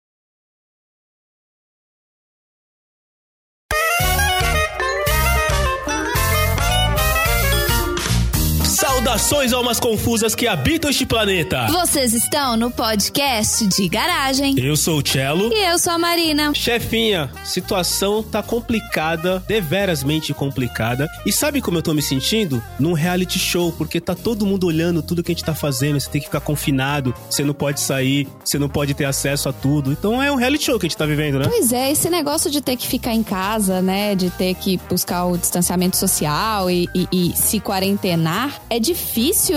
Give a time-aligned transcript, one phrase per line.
[9.16, 11.68] Saudações almas confusas que habitam este planeta.
[11.68, 14.60] Vocês estão no podcast de garagem.
[14.60, 15.54] Eu sou o Cello.
[15.54, 16.54] E eu sou a Marina.
[16.54, 21.08] Chefinha, situação tá complicada, deverasmente complicada.
[21.26, 22.62] E sabe como eu tô me sentindo?
[22.78, 25.98] Num reality show, porque tá todo mundo olhando tudo que a gente tá fazendo.
[25.98, 29.54] Você tem que ficar confinado, você não pode sair, você não pode ter acesso a
[29.54, 29.94] tudo.
[29.94, 31.46] Então é um reality show que a gente tá vivendo, né?
[31.48, 34.14] Pois é, esse negócio de ter que ficar em casa, né?
[34.14, 39.05] De ter que buscar o distanciamento social e, e, e se quarentenar é difícil,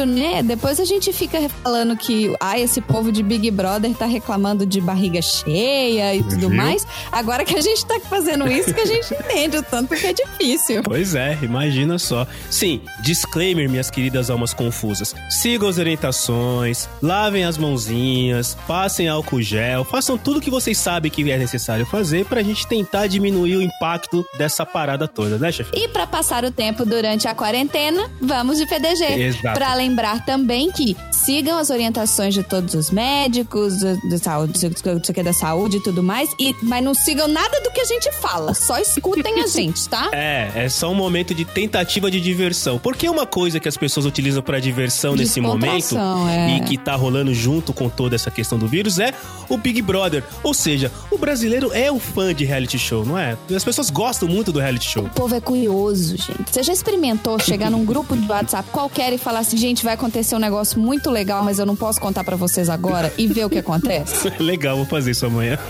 [0.07, 0.43] né?
[0.43, 4.81] Depois a gente fica falando que, ah, esse povo de Big Brother tá reclamando de
[4.81, 6.87] barriga cheia e tudo mais.
[7.11, 10.13] Agora que a gente tá fazendo isso, que a gente entende o tanto que é
[10.13, 10.83] difícil.
[10.83, 12.27] Pois é, imagina só.
[12.51, 15.15] Sim, disclaimer, minhas queridas almas confusas.
[15.31, 21.31] Sigam as orientações, lavem as mãozinhas, passem álcool gel, façam tudo que vocês sabem que
[21.31, 25.71] é necessário fazer pra gente tentar diminuir o impacto dessa parada toda, né, chefe?
[25.75, 29.05] E para passar o tempo durante a quarentena, vamos de PDG.
[29.05, 29.38] Exato.
[29.43, 35.23] Para lembrar também que sigam as orientações de todos os médicos, da saúde, sei que
[35.23, 38.55] da saúde e tudo mais, e, mas não sigam nada do que a gente fala,
[38.55, 40.11] só escutem a gente, tá?
[40.13, 42.79] É, é só um momento de tentativa de diversão.
[42.79, 45.97] Porque uma coisa que as pessoas utilizam para diversão nesse momento
[46.29, 46.57] é.
[46.57, 49.13] e que tá rolando junto com toda essa questão do vírus é
[49.49, 50.23] o Big Brother.
[50.43, 53.37] Ou seja, o brasileiro é o fã de reality show, não é?
[53.55, 55.05] As pessoas gostam muito do reality show.
[55.05, 56.51] O povo é curioso, gente.
[56.51, 60.35] Você já experimentou chegar num grupo de WhatsApp qualquer e falar assim, gente, vai acontecer
[60.35, 63.51] um negócio muito legal, mas eu não posso contar para vocês agora e ver o
[63.51, 64.33] que acontece?
[64.41, 65.59] Legal, vou fazer isso amanhã.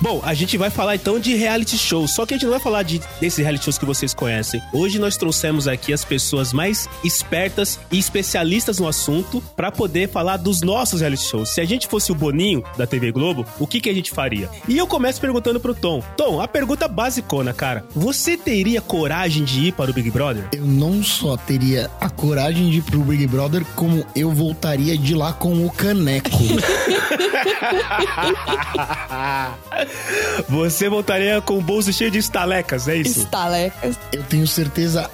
[0.00, 2.60] Bom, a gente vai falar então de reality shows, só que a gente não vai
[2.60, 4.62] falar de, desses reality shows que vocês conhecem.
[4.72, 10.36] Hoje nós trouxemos aqui as pessoas mais espertas e especialistas no assunto para poder falar
[10.36, 11.52] dos nossos reality shows.
[11.52, 14.48] Se a gente fosse o Boninho da TV Globo, o que, que a gente faria?
[14.68, 16.00] E eu começo perguntando pro Tom.
[16.16, 17.84] Tom, a pergunta basicona, cara.
[17.94, 20.48] Você teria coragem de ir para o Big Brother?
[20.52, 25.14] Eu não só teria a coragem de ir pro Big Brother, como eu voltaria de
[25.14, 26.30] lá com o caneco.
[30.48, 33.20] Você voltaria com o bolso cheio de estalecas, é isso?
[33.20, 33.96] Estalecas.
[34.12, 35.10] Eu tenho certeza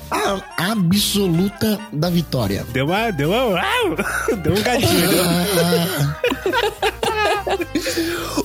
[0.57, 2.65] absoluta da vitória.
[2.73, 3.11] Deu uma.
[3.11, 3.61] Deu uma.
[4.43, 5.09] Deu um gatinho.
[5.11, 7.05] deu-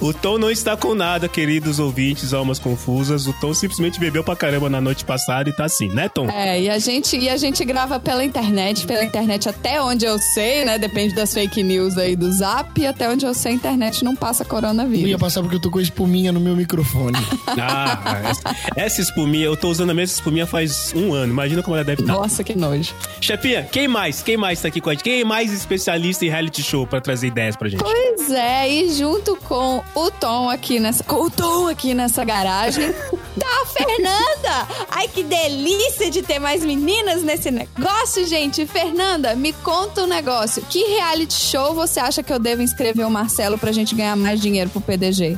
[0.01, 3.27] O Tom não está com nada, queridos ouvintes, almas confusas.
[3.27, 6.29] O Tom simplesmente bebeu pra caramba na noite passada e tá assim, né, Tom?
[6.29, 10.17] É, e a gente e a gente grava pela internet, pela internet até onde eu
[10.19, 10.77] sei, né?
[10.77, 14.43] Depende das fake news aí do Zap, até onde eu sei a internet não passa
[14.43, 15.09] Não coronavírus.
[15.09, 17.17] ia passar porque eu tô com a espuminha no meu microfone.
[17.61, 21.33] Ah, essa, essa espuminha, eu tô usando a mesma espuminha faz um ano.
[21.33, 22.13] Imagina como ela deve estar.
[22.13, 22.93] Nossa, que nojo.
[23.19, 24.21] Chefia, quem mais?
[24.21, 25.03] Quem mais tá aqui com a gente?
[25.03, 27.83] Quem é mais especialista em reality show pra trazer ideias pra gente?
[27.83, 31.01] Pois é, e junto com o Tom aqui nessa.
[31.05, 32.93] Com o Tom aqui nessa garagem.
[33.39, 34.67] Tá a Fernanda!
[34.91, 38.65] Ai, que delícia de ter mais meninas nesse negócio, gente.
[38.65, 40.61] Fernanda, me conta um negócio.
[40.63, 44.41] Que reality show você acha que eu devo inscrever o Marcelo pra gente ganhar mais
[44.41, 45.37] dinheiro pro PDG?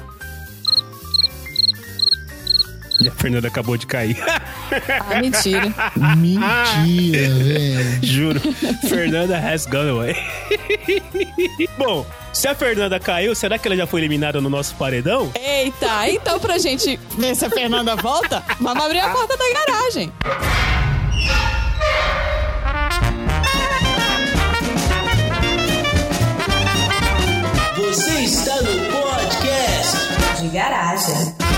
[3.02, 4.18] E a Fernanda acabou de cair.
[5.00, 5.72] Ah, mentira.
[6.18, 8.00] Mentira, velho.
[8.02, 8.40] Juro.
[8.88, 10.16] Fernanda has gone away.
[11.78, 12.04] Bom,
[12.34, 15.32] se a Fernanda caiu, será que ela já foi eliminada no nosso paredão?
[15.36, 20.12] Eita, então pra gente ver se a Fernanda volta, vamos abrir a porta da garagem.
[27.78, 31.51] Você está no podcast de garagem.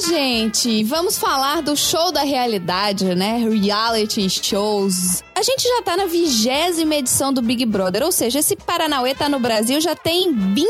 [0.00, 3.38] Gente, vamos falar do show da realidade, né?
[3.48, 5.22] Reality shows.
[5.44, 9.28] A gente já tá na vigésima edição do Big Brother, ou seja, esse Paranauê tá
[9.28, 10.66] no Brasil já tem 20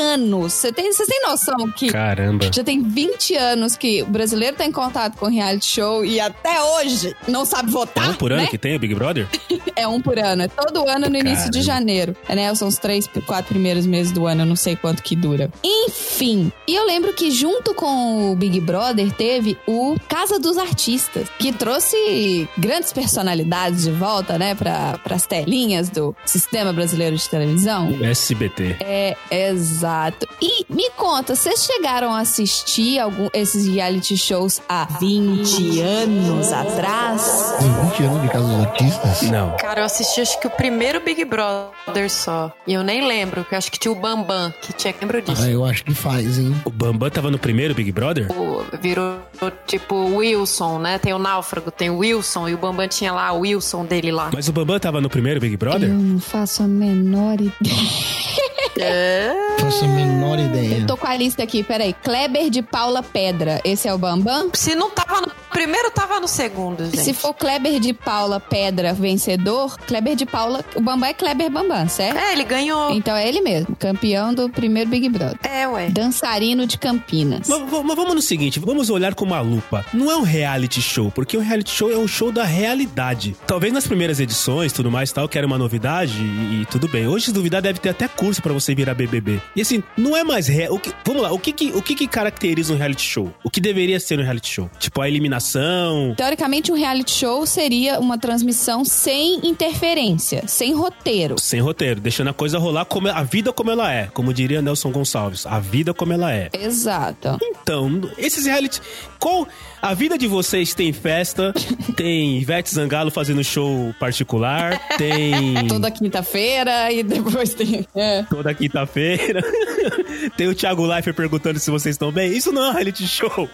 [0.00, 0.54] anos.
[0.54, 2.50] Você tem, vocês têm noção que Caramba.
[2.50, 6.62] já tem 20 anos que o brasileiro tá em contato com reality show e até
[6.62, 8.48] hoje não sabe É votar, um por ano né?
[8.48, 9.28] que tem o Big Brother?
[9.76, 12.16] É um por ano, é todo ano no início de janeiro.
[12.28, 12.54] É, né?
[12.54, 15.50] São os três, quatro primeiros meses do ano, eu não sei quanto que dura.
[15.64, 21.28] Enfim, e eu lembro que junto com o Big Brother teve o Casa dos Artistas,
[21.40, 27.90] que trouxe grandes personalidades de volta, né, para as telinhas do Sistema Brasileiro de Televisão.
[27.90, 28.76] O SBT.
[28.80, 30.26] É, exato.
[30.40, 37.54] E me conta, vocês chegaram a assistir algum, esses reality shows há 20 anos atrás?
[37.58, 39.22] Tem 20 anos de casa dos artistas.
[39.30, 39.56] Não.
[39.56, 42.52] Cara, eu assisti acho que o primeiro Big Brother só.
[42.66, 44.94] E eu nem lembro, que eu acho que tinha o Bambam, que tinha.
[45.00, 45.42] Lembro disso.
[45.42, 46.54] Ah, eu acho que faz, hein?
[46.64, 48.30] O Bambam tava no primeiro Big Brother?
[48.32, 49.18] O- Virou
[49.66, 50.98] tipo Wilson, né?
[50.98, 54.30] Tem o Náufrago, tem o Wilson, e o Bambam tinha lá o Wilson dele lá.
[54.32, 55.88] Mas o Bambam tava no primeiro Big Brother?
[55.88, 57.54] Eu não faço a menor ideia.
[58.78, 59.32] É.
[59.58, 60.78] Faço a menor ideia.
[60.80, 61.94] Eu tô com a lista aqui, peraí.
[62.02, 64.50] Kleber de Paula Pedra, esse é o Bambam?
[64.52, 67.00] Se não tava no primeiro, tava no segundo, gente.
[67.00, 70.64] Se for Kleber de Paula Pedra vencedor, Kleber de Paula.
[70.74, 72.18] O Bambam é Kleber Bambam, certo?
[72.18, 72.90] É, ele ganhou.
[72.90, 75.38] Então é ele mesmo, campeão do primeiro Big Brother.
[75.44, 75.88] É, ué.
[75.90, 77.48] Dançarino de Campinas.
[77.48, 79.84] Mas, mas vamos no seguinte, vamos olhar com uma lupa.
[79.94, 83.36] Não é um reality show, porque um reality show é um show da realidade.
[83.46, 87.06] Talvez nas primeiras edições, tudo mais tal, que era uma novidade e, e tudo bem.
[87.06, 89.42] Hoje, se duvidar, deve ter até curso pra você virar BBB.
[89.54, 90.80] E assim, não é mais real.
[91.04, 93.32] Vamos lá, o que que, o que que caracteriza um reality show?
[93.44, 94.70] O que deveria ser um reality show?
[94.78, 96.14] Tipo, a eliminação...
[96.16, 101.38] Teoricamente, um reality show seria uma transmissão sem interferência, sem roteiro.
[101.38, 104.90] Sem roteiro, deixando a coisa rolar como a vida como ela é, como diria Nelson
[104.90, 106.48] Gonçalves, a vida como ela é.
[106.54, 107.38] Exato.
[107.42, 108.80] Então, esses reality.
[109.18, 109.46] Qual.
[109.84, 111.52] A vida de vocês tem festa,
[111.94, 115.54] tem Ivete Zangalo fazendo show particular, tem.
[115.68, 117.86] Toda quinta-feira e depois tem.
[117.94, 118.22] É.
[118.22, 119.42] Toda quinta-feira.
[120.38, 122.34] tem o Thiago Leifert perguntando se vocês estão bem.
[122.34, 123.46] Isso não é um reality show.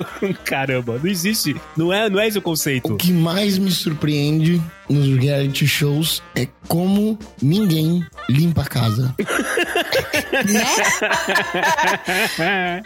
[0.44, 1.56] Caramba, não existe.
[1.76, 2.92] Não é, não é esse o conceito.
[2.92, 9.16] O que mais me surpreende nos reality shows é como ninguém limpa a casa.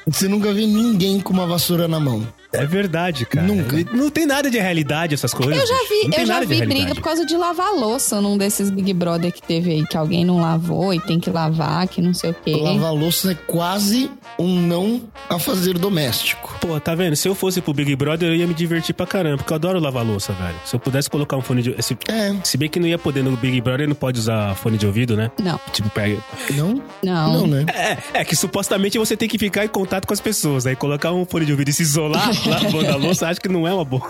[0.07, 2.27] Você nunca vê ninguém com uma vassoura na mão.
[2.57, 3.47] É verdade, cara.
[3.47, 3.77] Nunca.
[3.93, 5.59] Não tem nada de realidade essas coisas.
[5.59, 8.93] Eu já vi, eu já vi briga por causa de lavar louça num desses Big
[8.93, 12.31] Brother que teve aí, que alguém não lavou e tem que lavar, que não sei
[12.31, 12.57] o quê.
[12.61, 16.57] Lavar louça é quase um não a fazer doméstico.
[16.61, 17.15] Pô, tá vendo?
[17.17, 19.79] Se eu fosse pro Big Brother, eu ia me divertir pra caramba, porque eu adoro
[19.81, 20.57] lavar louça, velho.
[20.65, 21.83] Se eu pudesse colocar um fone de.
[21.83, 22.35] Se, É.
[22.43, 25.17] se bem que não ia poder no Big Brother, não pode usar fone de ouvido,
[25.17, 25.31] né?
[25.43, 26.19] Não, Tipo, pega.
[26.53, 26.83] Não?
[27.03, 27.33] não.
[27.33, 27.65] Não, né?
[28.15, 31.13] É, é que supostamente você tem que ficar em contato com as pessoas, aí colocar
[31.13, 33.85] um fone de ouvido e se isolar lavando a louça, acho que não é uma
[33.85, 34.03] boa.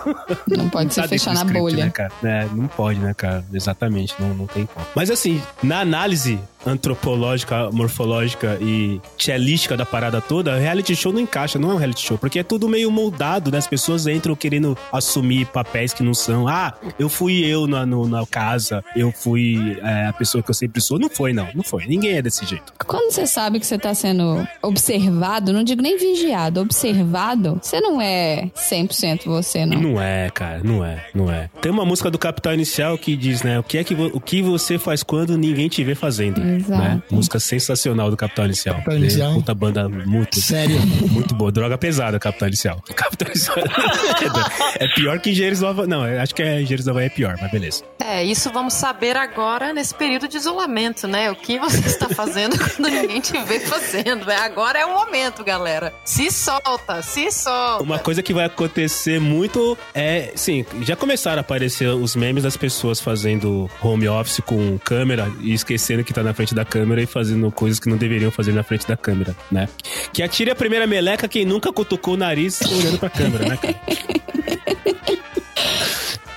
[0.47, 1.85] Não pode se Tá fechar na script, bolha.
[1.85, 2.11] Né, cara?
[2.23, 3.43] É, não pode, né, cara?
[3.53, 4.85] Exatamente, não, não tem como.
[4.95, 11.59] Mas assim, na análise antropológica, morfológica e chelística da parada toda, reality show não encaixa,
[11.59, 13.57] não é um reality show, porque é tudo meio moldado, né?
[13.57, 16.47] As pessoas entram querendo assumir papéis que não são.
[16.47, 20.55] Ah, eu fui eu na, no- na casa, eu fui é, a pessoa que eu
[20.55, 20.97] sempre sou.
[20.99, 21.85] Não foi, não, não foi.
[21.85, 22.73] Ninguém é desse jeito.
[22.85, 28.01] Quando você sabe que você tá sendo observado, não digo nem vigiado, observado, você não
[28.01, 29.81] é 100% você, não.
[29.81, 31.49] Não é, cara, não é, não é.
[31.61, 34.41] Tem uma música do Capital Inicial que diz, né, o que é que o que
[34.41, 36.81] você faz quando ninguém te vê fazendo, Exato.
[36.81, 37.03] né?
[37.11, 38.75] Música sensacional do Capital Inicial.
[38.75, 39.33] Capital Inicial.
[39.33, 40.79] Puta banda muito Sério.
[41.11, 42.81] muito boa, droga pesada, Capital Inicial.
[42.95, 43.57] Capital Inicial.
[44.79, 45.87] é pior que Engenheiros do Havaí.
[45.87, 47.83] Não, acho que é Engenheiros do Havaí é pior, mas beleza.
[47.99, 51.31] É, isso vamos saber agora nesse período de isolamento, né?
[51.31, 54.29] O que você está fazendo quando ninguém te vê fazendo.
[54.29, 55.93] É, agora é o momento, galera.
[56.03, 57.83] Se solta, se solta.
[57.83, 62.55] Uma coisa que vai acontecer muito é, sim, já começaram a aparecer os memes das
[62.57, 67.05] pessoas fazendo home office com câmera e esquecendo que tá na frente da câmera e
[67.05, 69.67] fazendo coisas que não deveriam fazer na frente da câmera, né?
[70.13, 73.75] Que atire a primeira meleca quem nunca cutucou o nariz olhando pra câmera, né, cara?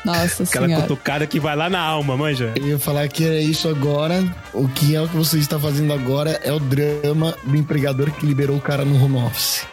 [0.04, 0.82] Nossa Aquela senhora.
[0.86, 2.52] cutucada que vai lá na alma, manja.
[2.56, 4.24] Eu ia falar que era isso agora.
[4.54, 8.24] O que é o que você está fazendo agora é o drama do empregador que
[8.24, 9.66] liberou o cara no home office.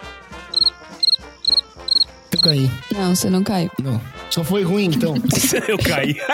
[2.34, 2.70] Eu caí.
[2.92, 3.72] Não, você não caiu.
[3.82, 4.02] Não.
[4.30, 5.16] Só foi ruim, então.
[5.70, 6.18] Eu caí.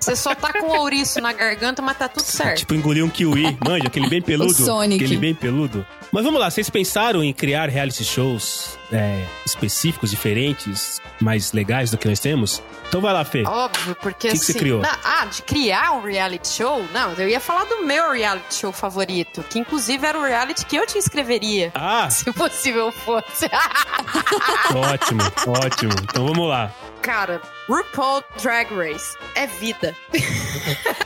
[0.00, 2.58] Você só tá com ouriço na garganta, mas tá tudo certo.
[2.58, 4.50] tipo, engoliu um kiwi, manja, aquele bem peludo.
[4.50, 5.04] O Sonic.
[5.04, 5.86] Aquele bem peludo.
[6.12, 11.96] Mas vamos lá, vocês pensaram em criar reality shows é, específicos, diferentes, mais legais do
[11.98, 12.60] que nós temos?
[12.88, 13.44] Então vai lá, Fê.
[13.46, 14.52] Óbvio, porque Que que assim.
[14.52, 14.80] você criou?
[14.82, 16.84] Na- ah, de criar um reality show?
[16.92, 20.74] Não, eu ia falar do meu reality show favorito, que inclusive era o reality que
[20.74, 21.70] eu te inscreveria.
[21.74, 23.46] Ah, Se possível fosse.
[24.74, 25.20] ótimo,
[25.64, 25.92] ótimo.
[26.02, 26.72] Então vamos lá.
[27.02, 29.96] Cara, RuPaul Drag Race é vida.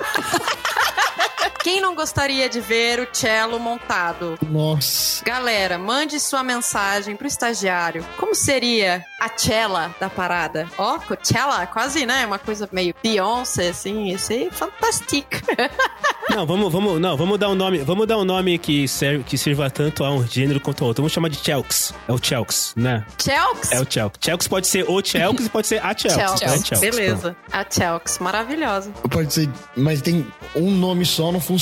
[1.64, 4.38] Quem não gostaria de ver o cello montado?
[4.50, 5.25] Nossa.
[5.25, 8.04] Galera, mande sua mensagem pro estagiário.
[8.18, 10.68] Como seria a cella da parada?
[10.76, 12.26] Ó, Coachella, quase, né?
[12.26, 14.09] Uma coisa meio Beyoncé, assim.
[14.11, 15.30] Ia ser fantástico.
[16.30, 19.37] Não, vamos, vamos, não, vamos dar um nome, vamos dar um nome que serve, que
[19.37, 21.02] sirva tanto a um gênero quanto ao outro.
[21.02, 21.92] Vamos chamar de Chelks.
[22.09, 23.04] É o Chelks, né?
[23.23, 23.71] Chelks?
[23.71, 24.18] É o Chelks.
[24.25, 26.14] Chelks pode ser o Chelks e pode ser a Chelks.
[26.14, 26.40] Chelks.
[26.40, 26.59] né?
[26.64, 27.37] Chelks, Beleza.
[27.52, 28.90] A Chelks, maravilhosa.
[29.11, 31.53] Pode ser, mas tem um nome só não funciona.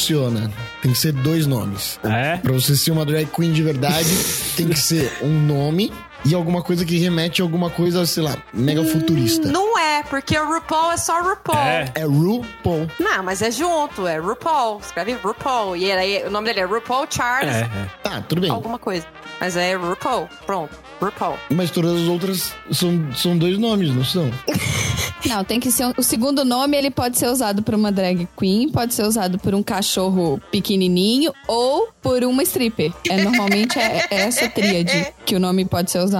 [0.80, 1.98] Tem que ser dois nomes.
[2.02, 2.36] É?
[2.38, 4.08] Pra você ser uma drag queen de verdade,
[4.56, 5.92] tem que ser um nome
[6.24, 9.48] e alguma coisa que remete a alguma coisa, sei lá, mega futurista.
[9.50, 11.58] Não é, porque o RuPaul é só RuPaul.
[11.58, 11.92] É.
[11.94, 12.88] É RuPaul.
[13.00, 14.80] Não, mas é junto, é RuPaul.
[14.80, 15.76] Escreve RuPaul.
[15.76, 17.68] E aí, o nome dele é RuPaul Charles, É, é.
[18.02, 18.50] Tá, tudo bem.
[18.50, 19.06] alguma coisa.
[19.40, 20.28] Mas é RuPaul.
[20.46, 21.36] Pronto, RuPaul.
[21.50, 24.30] Mas todas as outras são, são dois nomes, não são?
[25.24, 25.86] Não, tem que ser.
[25.86, 29.38] um- o segundo nome ele pode ser usado por uma drag queen, pode ser usado
[29.38, 32.92] por um cachorro pequenininho ou por uma stripper.
[33.08, 36.11] É normalmente é, é essa tríade que o nome pode ser usado.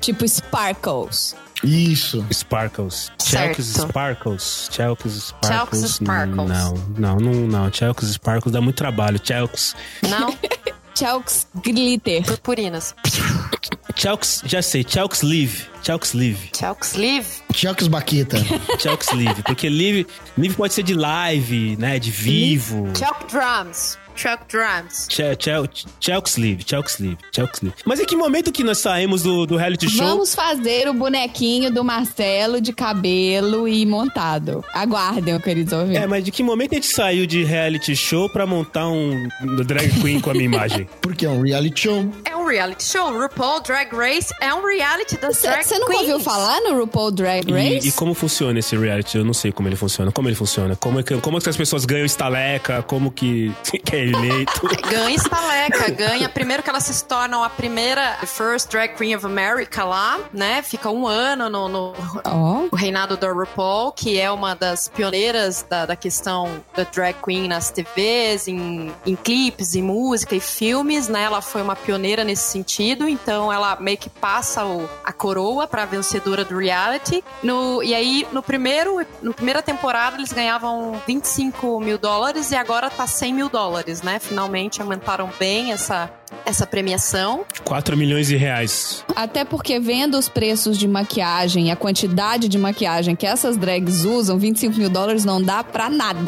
[0.00, 1.34] Tipo Sparkles.
[1.62, 2.24] Isso.
[2.32, 3.10] Sparkles.
[3.20, 4.68] Chelks Sparkles.
[4.70, 5.80] Chelks Sparkles.
[5.80, 6.48] Chelks Sparkles.
[6.48, 7.72] Não, não, não, não.
[7.72, 9.20] Chelks Sparkles dá muito trabalho.
[9.22, 9.74] Chelks.
[10.08, 10.36] Não?
[10.94, 12.24] Chalks Glitter.
[12.24, 12.94] Purpurinas.
[13.94, 14.84] Chelks, já sei.
[14.84, 15.66] Chelks Live.
[15.82, 16.50] Chelks Live.
[16.56, 17.26] Chelks Live.
[17.52, 18.36] Chucks Baqueta.
[18.78, 19.42] Chelks Live.
[19.42, 21.98] Porque live, live pode ser de live, né?
[21.98, 22.88] De vivo.
[22.96, 23.98] Chelk Drums.
[24.18, 25.06] Chelk Drums.
[25.08, 25.68] Chel- Chel-
[26.00, 26.64] Chelks Live.
[26.66, 27.16] Chelks Live.
[27.32, 27.76] Chelks Live.
[27.84, 30.06] Mas em que momento que nós saímos do, do reality show?
[30.06, 34.64] Vamos fazer o bonequinho do Marcelo de cabelo e montado.
[34.72, 36.02] Aguardem, queridos ouvintes.
[36.02, 39.28] É, mas de que momento a gente saiu de reality show pra montar um
[39.64, 40.88] drag queen com a minha imagem?
[41.00, 42.10] Porque é um reality show.
[42.24, 43.12] É um reality show.
[43.18, 47.50] RuPaul Drag Race é um reality das drag Você nunca ouviu falar no RuPaul Drag
[47.50, 47.86] Race?
[47.86, 49.16] E, e como funciona esse reality?
[49.18, 50.10] Eu não sei como ele funciona.
[50.10, 50.74] Como ele funciona?
[50.76, 52.82] Como é que, como é que as pessoas ganham estaleca?
[52.82, 53.52] Como que,
[53.84, 54.60] que é eleito?
[54.88, 56.28] Ganha estaleca, ganha.
[56.28, 60.62] Primeiro que elas se tornam a primeira First Drag Queen of America lá, né?
[60.62, 61.92] Fica um ano no, no
[62.24, 62.66] Ó.
[62.70, 67.48] o reinado da RuPaul, que é uma das pioneiras da, da questão da drag queen
[67.48, 71.24] nas TVs, em, em clipes, em música e filmes, né?
[71.24, 75.84] Ela foi uma pioneira nesse sentido, então ela meio que passa o- a coroa pra
[75.84, 77.22] vencedora do reality.
[77.42, 82.88] No, e aí, no primeiro, no primeira temporada, eles ganhavam 25 mil dólares e agora
[82.90, 84.18] tá 100 mil dólares, né?
[84.18, 86.10] Finalmente aumentaram bem essa,
[86.48, 87.44] essa premiação.
[87.64, 89.04] 4 milhões de reais.
[89.14, 94.04] Até porque vendo os preços de maquiagem e a quantidade de maquiagem que essas drags
[94.04, 96.18] usam, 25 mil dólares não dá pra nada.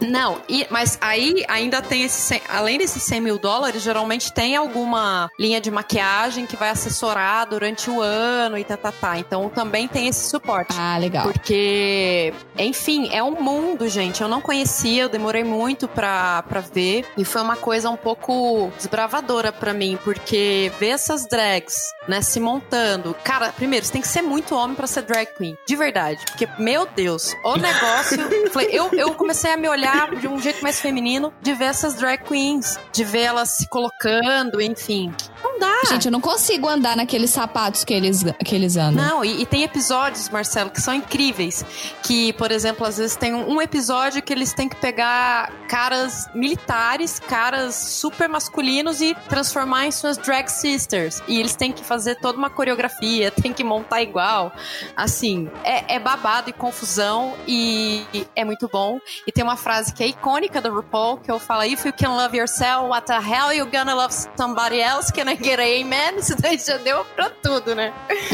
[0.00, 2.20] Não, e- mas aí ainda tem esse.
[2.20, 7.48] 100 além desses 100 mil dólares, geralmente tem alguma linha de maquiagem que vai assessorar
[7.48, 9.18] durante o ano e tá, tá, tá.
[9.18, 10.74] Então também tem esse suporte.
[10.78, 11.24] Ah, legal.
[11.24, 14.20] Porque, enfim, é um mundo, gente.
[14.20, 17.04] Eu não conhecia, eu demorei muito pra, pra ver.
[17.16, 21.74] E foi uma coisa um pouco desbravadora pra mim, porque ver essas drags,
[22.08, 23.14] né, se montando.
[23.24, 25.56] Cara, primeiro, você tem que ser muito homem pra ser drag queen.
[25.66, 26.24] De verdade.
[26.26, 28.18] Porque, meu Deus, o negócio.
[28.70, 32.22] eu, eu comecei a me olhar de um jeito mais feminino de ver essas drag
[32.24, 35.12] queens, de ver elas se colocando, enfim.
[35.42, 35.80] Não dá.
[35.88, 39.04] Gente, eu não consigo andar naqueles sapatos que eles, que eles andam.
[39.04, 41.64] Não, e, e tem episódios, Marcelo, que são incríveis.
[42.02, 46.28] Que, por exemplo, às vezes tem um, um episódio que eles têm que pegar caras
[46.34, 51.22] militares, caras super masculinos e transformar em suas drag sisters.
[51.28, 54.52] E eles têm que fazer toda uma coreografia, tem que montar igual.
[54.96, 58.98] Assim, é, é babado e confusão e é muito bom.
[59.26, 62.10] E tem uma frase que é icônica do RuPaul, que eu falo, if you can
[62.16, 65.12] love yourself, what the hell you gonna love somebody else?
[65.12, 66.16] Can I get a amen?
[66.20, 67.92] Isso daí já deu pra tudo, né?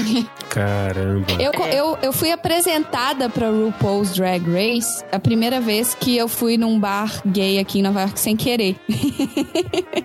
[0.50, 1.26] Caramba.
[1.40, 1.74] Eu, É.
[1.74, 6.78] eu, eu fui apresentada pra RuPaul's Drag Race a primeira vez que eu fui num
[6.78, 8.76] bar gay aqui em Nova York sem querer.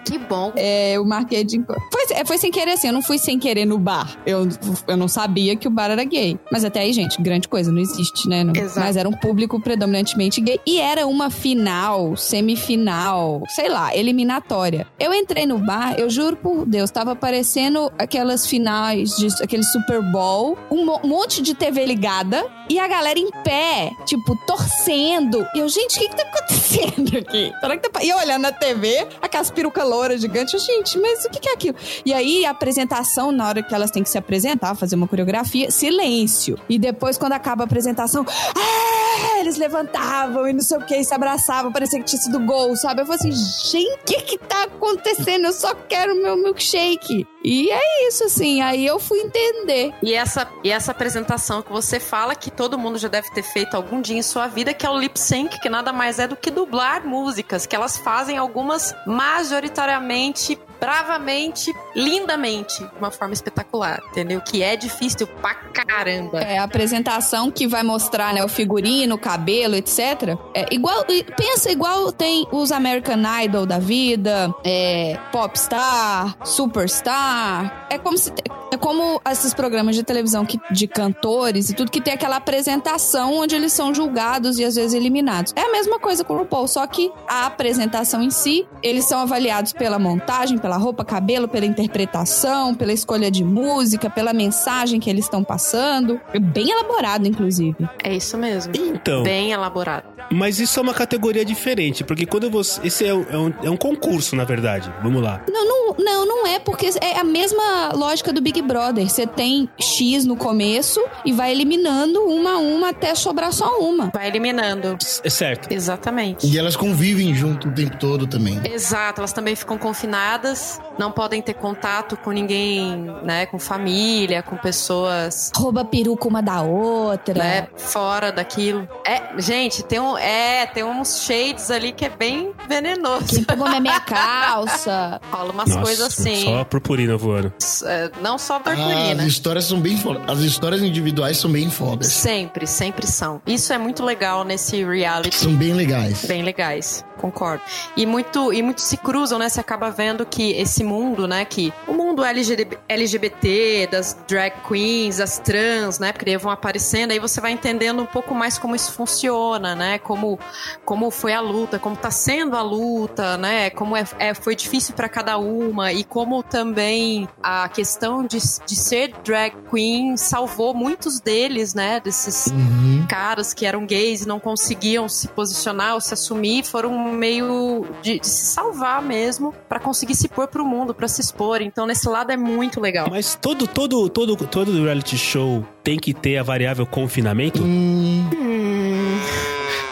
[0.05, 0.51] Que bom.
[0.55, 1.61] É, eu marquei de.
[1.91, 2.87] Foi, é, foi sem querer, assim.
[2.87, 4.17] Eu não fui sem querer no bar.
[4.25, 4.47] Eu,
[4.87, 6.39] eu não sabia que o bar era gay.
[6.51, 8.43] Mas até aí, gente, grande coisa, não existe, né?
[8.43, 8.79] Não- Exato.
[8.79, 10.59] Mas era um público predominantemente gay.
[10.65, 14.87] E era uma final, semifinal, sei lá, eliminatória.
[14.99, 20.01] Eu entrei no bar, eu juro por Deus, tava parecendo aquelas finais de aquele Super
[20.11, 25.45] Bowl, um mo- monte de TV ligada e a galera em pé, tipo, torcendo.
[25.55, 27.51] E eu, gente, o que que tá acontecendo aqui?
[27.59, 28.03] Será que tá...
[28.03, 31.53] E eu olhando na TV, aquelas perucas louras gigantes, eu, gente, mas o que é
[31.53, 31.77] aquilo?
[32.05, 35.69] E aí, a apresentação, na hora que elas têm que se apresentar, fazer uma coreografia,
[35.71, 36.57] silêncio.
[36.69, 39.01] E depois, quando acaba a apresentação, "Ah!"
[39.41, 43.01] eles levantavam e não sei o que, se abraçavam, parecia que tinha sido gol, sabe?
[43.01, 43.31] Eu falei assim,
[43.71, 45.45] gente, o que que tá acontecendo?
[45.45, 47.27] Eu só quero meu milkshake.
[47.43, 49.93] E é isso, assim, aí eu fui entender.
[50.01, 53.75] E essa, e essa apresentação que você fala que todo mundo já deve ter feito
[53.75, 56.35] algum dia em sua vida, que é o lip sync, que nada mais é do
[56.35, 64.41] que dublar músicas, que elas fazem algumas majoritariamente bravamente, lindamente, de uma forma espetacular, entendeu?
[64.41, 66.39] Que é difícil pra caramba.
[66.41, 70.35] É, a apresentação que vai mostrar, né, o figurino, o cabelo, etc.
[70.55, 71.05] É igual,
[71.37, 77.87] pensa igual tem os American Idol da vida, é, Popstar, Superstar.
[77.91, 78.33] É como se
[78.71, 83.35] é como esses programas de televisão que, de cantores e tudo que tem aquela apresentação
[83.35, 85.51] onde eles são julgados e às vezes eliminados.
[85.57, 89.19] É a mesma coisa com o RuPaul, só que a apresentação em si, eles são
[89.19, 95.09] avaliados pela montagem, pela roupa, cabelo, pela interpretação, pela escolha de música, pela mensagem que
[95.09, 96.19] eles estão passando.
[96.33, 97.75] É bem elaborado, inclusive.
[98.03, 98.73] É isso mesmo.
[98.75, 99.23] Então.
[99.23, 100.05] Bem elaborado.
[100.31, 102.79] Mas isso é uma categoria diferente, porque quando você.
[102.85, 104.91] Esse é um, é um, é um concurso, na verdade.
[105.03, 105.41] Vamos lá.
[105.49, 109.09] Não, não, não, não é, porque é a mesma lógica do Big Brother.
[109.09, 114.09] Você tem X no começo e vai eliminando uma a uma até sobrar só uma.
[114.13, 114.97] Vai eliminando.
[115.23, 115.71] É certo.
[115.71, 116.47] Exatamente.
[116.47, 118.59] E elas convivem junto o tempo todo também.
[118.63, 120.59] Exato, elas também ficam confinadas,
[120.97, 123.45] não podem ter contato com ninguém, né?
[123.45, 125.51] Com família, com pessoas.
[125.55, 127.33] Rouba peruca uma da outra.
[127.33, 128.87] Né, fora daquilo.
[129.05, 130.17] É, gente, tem um.
[130.17, 133.25] É, tem uns shades ali que é bem venenoso.
[133.27, 135.19] Quem pegou na minha calça.
[135.31, 136.43] Rola umas Nossa, coisas assim.
[136.43, 137.53] Só a purpurina voando.
[137.85, 139.23] É, não só a Ah, purpurina.
[139.23, 140.23] as histórias são bem fodas.
[140.27, 142.07] As histórias individuais são bem fodas.
[142.07, 143.41] Sempre, sempre são.
[143.45, 145.35] Isso é muito legal nesse reality.
[145.35, 146.25] São bem legais.
[146.25, 147.63] Bem legais, concordo.
[147.95, 149.49] E muito, e muito se cruzam, né?
[149.49, 151.45] Você acaba vendo que esse mundo, né?
[151.45, 156.11] Que o mundo LGB LGBT, das drag queens, das trans, né?
[156.11, 159.99] Porque vão aparecendo, aí você vai entendendo um pouco mais como isso funciona, né?
[159.99, 160.39] Como,
[160.85, 163.69] como foi a luta, como tá sendo a luta, né?
[163.69, 168.75] Como é, é- foi difícil para cada uma e como também a questão de, de
[168.75, 171.99] ser drag queen salvou muitos deles, né?
[171.99, 173.05] Desses Uhum.
[173.07, 178.19] caras que eram gays e não conseguiam se posicionar ou se assumir, foram meio de,
[178.19, 181.61] de se salvar mesmo pra conseguir se pôr pro mundo, pra se expor.
[181.61, 183.07] Então nesse lado é muito legal.
[183.09, 187.63] Mas todo, todo, todo, todo reality show tem que ter a variável confinamento?
[187.63, 188.29] Hum,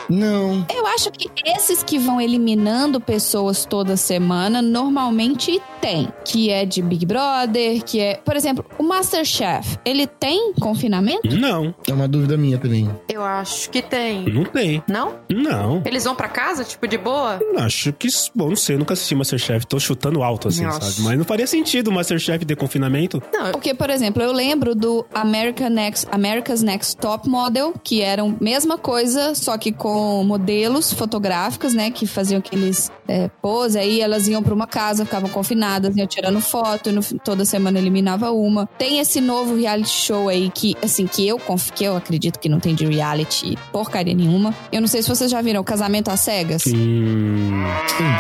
[0.10, 0.66] não.
[0.74, 6.10] Eu acho que esses que vão eliminando pessoas toda semana, normalmente tem.
[6.26, 8.16] Que é de Big Brother, que é...
[8.26, 11.36] Por exemplo, o Masterchef, ele tem confinamento?
[11.38, 12.90] Não, É uma dúvida minha também.
[13.08, 14.26] Eu acho que tem.
[14.26, 14.84] não tem.
[14.88, 15.16] Não?
[15.30, 15.82] Não.
[15.86, 17.40] Eles vão pra casa, tipo, de boa?
[17.58, 18.08] Acho que.
[18.36, 19.66] Bom, não sei, eu nunca assisti Masterchef.
[19.68, 20.92] Tô chutando alto, assim, Nossa.
[20.92, 21.02] sabe?
[21.08, 23.22] Mas não faria sentido o Masterchef ter confinamento.
[23.34, 28.36] Não, Porque, por exemplo, eu lembro do American Next, America's Next Top Model, que eram
[28.40, 31.92] mesma coisa, só que com modelos fotográficas, né?
[31.92, 36.40] Que faziam aqueles é, pose, aí elas iam pra uma casa, ficavam confinadas, iam tirando
[36.42, 38.68] foto, e no, toda semana eliminava uma.
[38.78, 41.40] Tem esse novo reality show aí que, assim, que eu,
[41.74, 44.54] que eu acredito que não tem de reality porcaria nenhuma.
[44.72, 46.64] Eu não sei se vocês já viram o Casamento às Cegas.
[46.68, 47.64] Hum.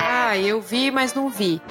[0.01, 1.61] ah, eu vi, mas não vi.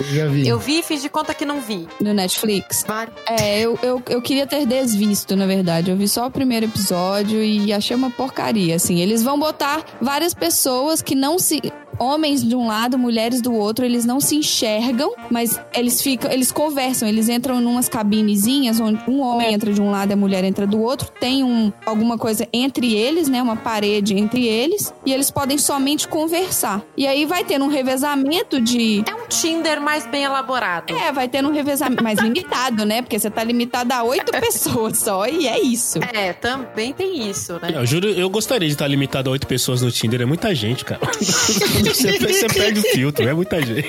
[0.00, 0.48] Eu já vi.
[0.48, 1.86] Eu vi e fiz de conta que não vi.
[2.00, 2.84] No Netflix.
[2.86, 3.14] Vários.
[3.26, 5.90] É, eu, eu, eu queria ter desvisto, na verdade.
[5.90, 9.00] Eu vi só o primeiro episódio e achei uma porcaria, assim.
[9.00, 11.60] Eles vão botar várias pessoas que não se...
[11.98, 16.50] Homens de um lado, mulheres do outro, eles não se enxergam, mas eles ficam, eles
[16.50, 20.42] conversam, eles entram numas cabinezinhas onde um homem entra de um lado e a mulher
[20.42, 25.12] entra do outro, tem um, alguma coisa entre eles, né, uma parede entre eles, e
[25.12, 26.82] eles podem somente conversar.
[26.96, 30.94] E aí vai tendo um revezamento de É um Tinder mais bem elaborado.
[30.94, 33.02] é, vai tendo um revezamento mais limitado, né?
[33.02, 35.98] Porque você tá limitado a oito pessoas só e é isso.
[36.14, 37.72] É, também tem isso, né?
[37.74, 40.22] Eu juro, eu gostaria de estar limitado a oito pessoas no Tinder.
[40.22, 41.00] É muita gente, cara.
[41.14, 43.88] você, você perde o filtro, é muita gente.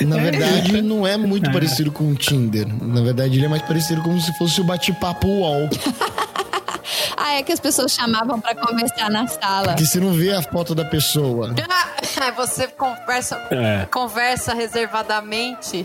[0.00, 2.66] Na verdade, não é muito parecido com o Tinder.
[2.82, 5.68] Na verdade, ele é mais parecido como se fosse o bate-papo UOL.
[7.28, 9.74] Ah, é que as pessoas chamavam pra conversar na sala.
[9.74, 11.52] Que você não vê a foto da pessoa.
[11.68, 11.86] Ah,
[12.36, 13.86] Você conversa, É.
[13.90, 15.84] conversa reservadamente.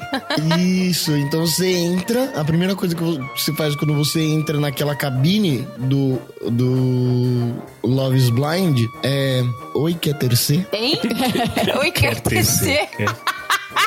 [0.60, 2.32] Isso, então você entra.
[2.39, 8.30] A primeira coisa que você faz quando você entra naquela cabine do, do Love is
[8.30, 9.41] Blind é.
[9.73, 10.67] Oi, quer terceiro?
[10.71, 10.99] Hein?
[11.80, 12.88] Oi, quer tecer.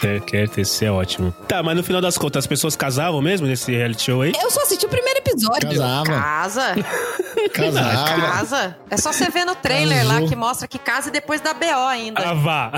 [0.00, 1.32] Quer, quer, tecer é ótimo.
[1.48, 4.32] Tá, mas no final das contas, as pessoas casavam mesmo nesse reality show aí?
[4.42, 5.68] Eu só assisti o primeiro episódio.
[5.70, 6.06] Casava.
[6.12, 6.74] Casa?
[7.48, 8.04] Casava.
[8.06, 8.76] Casa?
[8.90, 10.22] É só você ver no trailer Casou.
[10.22, 12.22] lá que mostra que casa e depois dá BO ainda.
[12.22, 12.72] Ah, vá.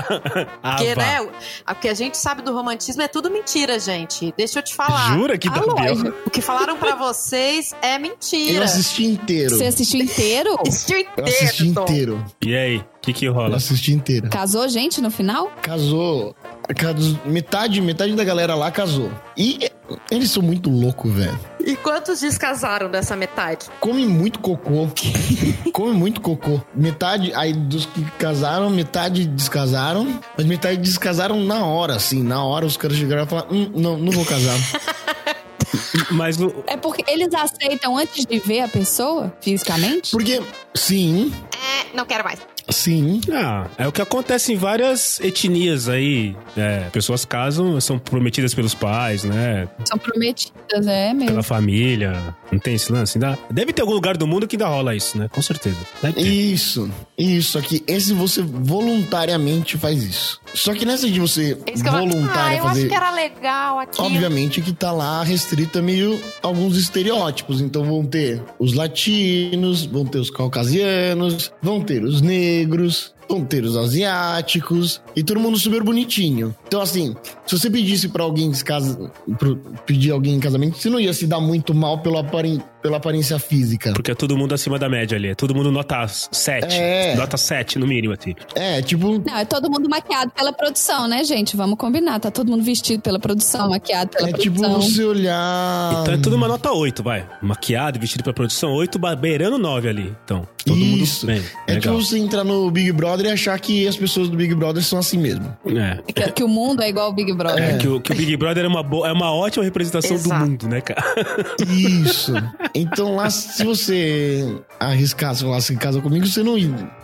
[0.63, 1.01] Ah, Porque, vá.
[1.01, 4.33] né, o- que a gente sabe do romantismo é tudo mentira, gente.
[4.37, 5.13] Deixa eu te falar.
[5.13, 6.13] Jura que dá lógico.
[6.25, 8.63] O que falaram pra vocês é Eu mentira.
[8.65, 9.55] assisti inteiro.
[9.55, 10.57] Você assistiu inteiro?
[10.67, 12.25] Assistiu Eu assisti inteiro.
[12.45, 13.55] E aí, o que que Eu rola?
[13.57, 14.29] assisti inteiro.
[14.29, 15.49] Casou gente no final?
[15.61, 16.35] Casou.
[16.75, 19.09] cas- Metade, metade da galera lá casou.
[19.37, 19.69] E
[20.11, 21.39] eles são muito loucos, velho.
[21.65, 23.67] E quantos descasaram dessa metade?
[23.79, 24.87] Come muito cocô.
[25.71, 26.59] Come muito cocô.
[26.75, 30.19] Metade, aí dos que casaram, metade descasaram.
[30.37, 32.21] Mas metade descasaram na hora, assim.
[32.21, 34.57] Na hora os caras chegaram e falaram: hum, não, não vou casar.
[36.11, 40.11] Mas o- É porque eles aceitam antes de ver a pessoa fisicamente?
[40.11, 40.41] Porque,
[40.73, 42.39] sim, É, não quero mais.
[42.69, 43.21] Sim.
[43.31, 46.35] Ah, é o que acontece em várias etnias aí.
[46.55, 49.67] É, pessoas casam, são prometidas pelos pais, né?
[49.85, 51.29] São prometidas, é mesmo.
[51.31, 52.35] Pela família.
[52.51, 53.17] Não tem esse lance?
[53.17, 55.27] Ainda- Deve ter algum lugar do mundo que ainda rola isso, né?
[55.31, 55.77] Com certeza.
[56.17, 57.83] Isso, isso aqui.
[57.87, 60.39] Esse você voluntariamente faz isso.
[60.53, 62.79] Só que nessa de você É falo, ah, fazer.
[62.81, 64.01] acho que era legal aqui.
[64.01, 67.61] Obviamente que tá lá restrita meio alguns estereótipos.
[67.61, 73.16] Então vão ter os latinos, vão ter os caucasianos, vão ter os negros, vão
[73.49, 76.55] ter os asiáticos e todo mundo super bonitinho.
[76.67, 80.89] Então assim, se você pedisse pra alguém se casa, pro- pedir alguém em casamento, você
[80.89, 83.91] não ia se dar muito mal pelo aparen- pela aparência física.
[83.93, 85.29] Porque é todo mundo acima da média ali.
[85.29, 86.73] É todo mundo nota 7.
[86.73, 87.15] É.
[87.15, 88.33] Nota 7, no mínimo, assim.
[88.55, 91.57] É, tipo, Não, é todo mundo maquiado pela produção, né, gente?
[91.57, 92.19] Vamos combinar.
[92.19, 94.81] Tá todo mundo vestido pela produção, maquiado pela é tipo produção.
[94.81, 95.99] você olhar.
[96.01, 97.27] Então é tudo uma nota 8, vai.
[97.41, 100.15] Maquiado, vestido pra produção, 8, ba- beirando 9 ali.
[100.23, 101.25] Então, todo Isso.
[101.25, 101.45] mundo bem.
[101.67, 101.93] É legal.
[101.95, 104.99] tipo você entrar no Big Brother e achar que as pessoas do Big Brother são
[104.99, 105.55] assim mesmo.
[105.65, 105.99] É.
[106.13, 107.63] Que, que o mundo é igual ao Big Brother.
[107.63, 110.43] É, que, o, que o Big Brother é uma, boa, é uma ótima representação Exato.
[110.43, 111.03] do mundo, né, cara?
[111.69, 112.33] Isso.
[112.73, 116.55] Então lá, se você arriscasse falar se casa comigo, você não,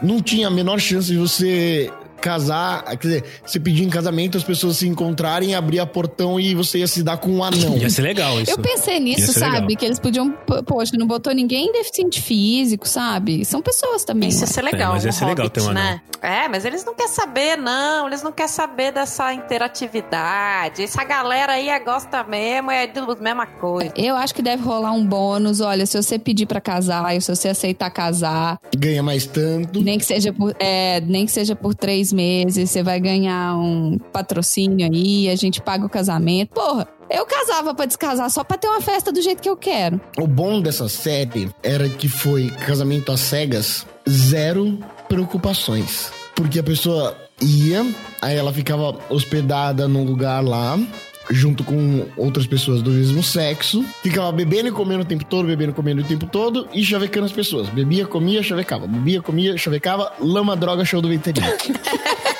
[0.01, 1.91] não tinha a menor chance de você
[2.23, 6.55] casar, quer dizer, você pedir em casamento, as pessoas se encontrarem, abrir a portão e
[6.55, 7.77] você ia se dar com um anão.
[7.77, 8.49] Ia ser legal isso.
[8.51, 9.51] Eu pensei Ia nisso, sabe?
[9.67, 9.77] legal.
[9.77, 10.31] Que eles podiam.
[10.65, 13.43] Poxa, não botou ninguém deficiente físico, sabe?
[13.43, 14.29] São pessoas também.
[14.29, 14.53] Isso ia ué.
[14.53, 15.83] ser legal, É, mas ia um ser legal Hobbit, ter um anão.
[15.83, 16.01] né?
[16.21, 18.07] É, mas eles não querem saber, não.
[18.07, 20.83] Eles não querem saber dessa interatividade.
[20.83, 23.91] Essa galera aí gosta mesmo, é da mesma coisa.
[23.97, 25.59] Eu acho que deve rolar um bônus.
[25.59, 29.81] Olha, se você pedir pra casar, e se você aceitar casar, Ganha mais tanto.
[29.81, 33.97] nem que seja por, é, nem que seja por três meses, você vai ganhar um
[34.11, 36.49] patrocínio aí, a gente paga o casamento.
[36.53, 39.99] Porra, eu casava pra descasar só pra ter uma festa do jeito que eu quero.
[40.17, 46.11] O bom dessa série era que foi casamento às cegas, zero preocupações.
[46.35, 47.85] Porque a pessoa ia,
[48.21, 50.79] aí ela ficava hospedada num lugar lá,
[51.29, 55.71] junto com outras pessoas do mesmo sexo, ficava bebendo e comendo o tempo todo, bebendo
[55.71, 57.69] e comendo o tempo todo e chavecando as pessoas.
[57.69, 58.87] Bebia, comia, chavecava.
[58.87, 60.11] Bebia, comia, chavecava.
[60.19, 61.57] Lama, droga, show do veterinário.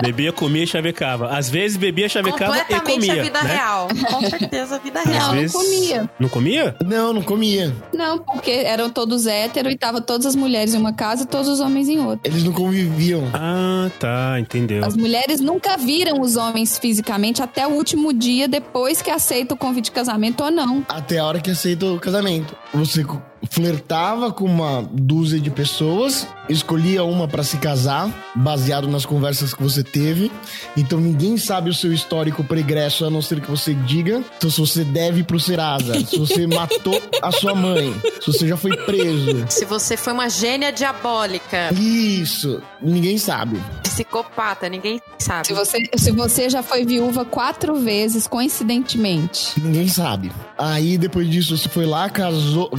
[0.00, 1.28] Bebia, comia e chavecava.
[1.36, 3.20] Às vezes bebia, chavecava e Completamente comia.
[3.20, 3.54] a vida né?
[3.54, 3.88] real.
[4.10, 5.26] Com certeza, a vida Às real.
[5.28, 5.52] não vezes...
[5.52, 6.10] comia.
[6.18, 6.76] Não comia?
[6.84, 7.74] Não, não comia.
[7.92, 11.48] Não, porque eram todos héteros e tava todas as mulheres em uma casa e todos
[11.48, 12.30] os homens em outra.
[12.30, 13.24] Eles não conviviam.
[13.32, 14.84] Ah, tá, entendeu.
[14.84, 19.56] As mulheres nunca viram os homens fisicamente até o último dia depois que aceita o
[19.56, 20.84] convite de casamento ou não.
[20.88, 22.54] até a hora que aceita o casamento.
[22.74, 23.04] Você
[23.50, 29.62] flertava com uma dúzia de pessoas, escolhia uma pra se casar, baseado nas conversas que
[29.62, 30.30] você teve.
[30.76, 34.22] Então ninguém sabe o seu histórico pregresso, a não ser que você diga.
[34.36, 38.56] Então se você deve pro Serasa, se você matou a sua mãe, se você já
[38.56, 39.44] foi preso.
[39.48, 43.60] Se você foi uma gênia diabólica, Isso, ninguém sabe.
[43.82, 45.46] psicopata, ninguém sabe.
[45.46, 49.60] Se você, se você já foi viúva quatro vezes, coincidentemente.
[49.60, 50.32] Ninguém sabe.
[50.58, 52.70] Aí depois disso você foi lá, casou.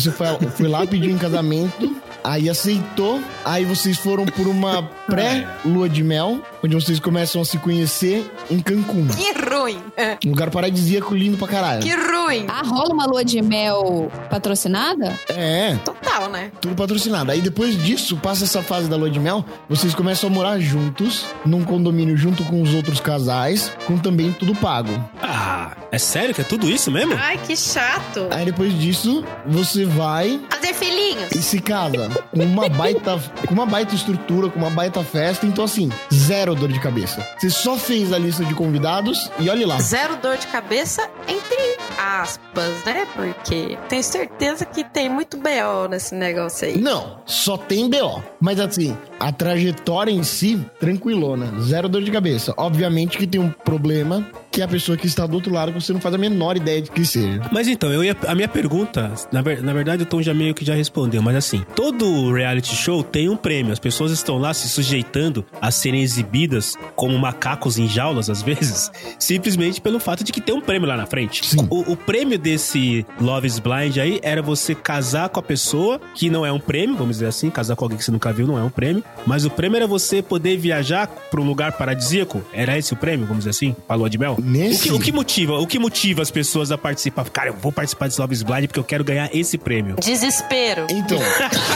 [0.00, 1.96] Você foi, foi lá, pediu em casamento.
[2.22, 3.20] Aí aceitou.
[3.44, 8.60] Aí vocês foram por uma pré-lua de mel, onde vocês começam a se conhecer em
[8.60, 9.08] Cancún.
[9.08, 9.82] Que ruim.
[10.26, 11.82] Um lugar paradisíaco lindo pra caralho.
[11.82, 12.44] Que ruim.
[12.48, 15.18] Ah, rola uma lua de mel patrocinada?
[15.30, 15.78] É,
[16.10, 16.50] Total, né?
[16.60, 17.30] tudo patrocinado.
[17.30, 21.24] Aí depois disso, passa essa fase da lua de mel, vocês começam a morar juntos,
[21.46, 24.90] num condomínio junto com os outros casais, com também tudo pago.
[25.22, 27.14] Ah, é sério que é tudo isso mesmo?
[27.16, 28.26] Ai, que chato.
[28.30, 31.30] Aí depois disso, você vai Fazer filhinhos.
[31.32, 35.46] e se casa com uma baita, com uma baita estrutura, com uma baita festa.
[35.46, 37.24] Então, assim, zero dor de cabeça.
[37.38, 39.78] Você só fez a lista de convidados e olhe lá.
[39.80, 41.69] Zero dor de cabeça, entre
[42.00, 43.06] aspas, né?
[43.14, 46.78] Porque tenho certeza que tem muito BO nesse negócio aí.
[46.78, 48.22] Não, só tem BO.
[48.40, 51.60] Mas assim, a trajetória em si, tranquilona.
[51.60, 52.54] Zero dor de cabeça.
[52.56, 55.92] Obviamente que tem um problema que é a pessoa que está do outro lado, você
[55.92, 57.40] não faz a menor ideia de que seja.
[57.52, 60.64] Mas então, eu ia, a minha pergunta, na, na verdade o Tom já meio que
[60.64, 63.72] já respondeu, mas assim, todo reality show tem um prêmio.
[63.72, 68.90] As pessoas estão lá se sujeitando a serem exibidas como macacos em jaulas, às vezes,
[69.18, 71.46] simplesmente pelo fato de que tem um prêmio lá na frente.
[71.46, 71.66] Sim.
[71.70, 76.28] O, o prêmio desse Love is Blind aí era você casar com a pessoa, que
[76.28, 78.58] não é um prêmio, vamos dizer assim, casar com alguém que você nunca viu não
[78.58, 82.42] é um prêmio, mas o prêmio era você poder viajar para um lugar paradisíaco.
[82.52, 84.39] Era esse o prêmio, vamos dizer assim, pra lua de mel?
[84.42, 85.58] Nesse- O que, o que motiva?
[85.58, 87.28] O que motiva as pessoas a participar?
[87.30, 89.96] Cara, eu vou participar desse Love is Blind porque eu quero ganhar esse prêmio.
[90.02, 90.86] Desespero.
[90.90, 91.18] Então,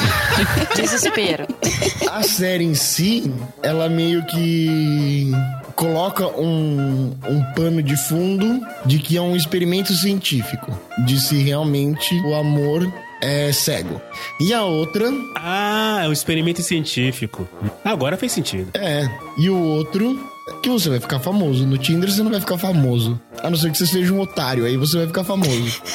[0.77, 1.47] Desespero.
[2.11, 5.31] a série em si, ela meio que
[5.75, 10.71] coloca um, um pano de fundo de que é um experimento científico,
[11.05, 14.01] de se realmente o amor é cego.
[14.41, 17.49] E a outra Ah, é um experimento científico.
[17.85, 18.71] Agora fez sentido.
[18.75, 20.31] é, e o outro
[20.63, 21.67] que você vai ficar famoso.
[21.67, 23.21] No Tinder você não vai ficar famoso.
[23.43, 25.81] A não ser que você seja um otário, aí você vai ficar famoso.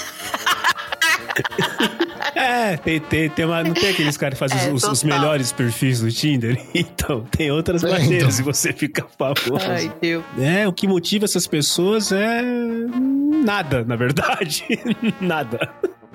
[2.36, 5.52] É, tem, tem, tem uma, não tem aqueles caras que fazem É, os, os melhores
[5.52, 6.58] perfis do Tinder?
[6.74, 8.52] Então, tem outras É, maneiras então.
[8.54, 9.66] de você ficar famoso.
[9.68, 10.24] Ai, Deus.
[10.38, 12.42] É, o que motiva essas pessoas é
[13.44, 14.64] nada, na verdade.
[15.20, 15.70] nada.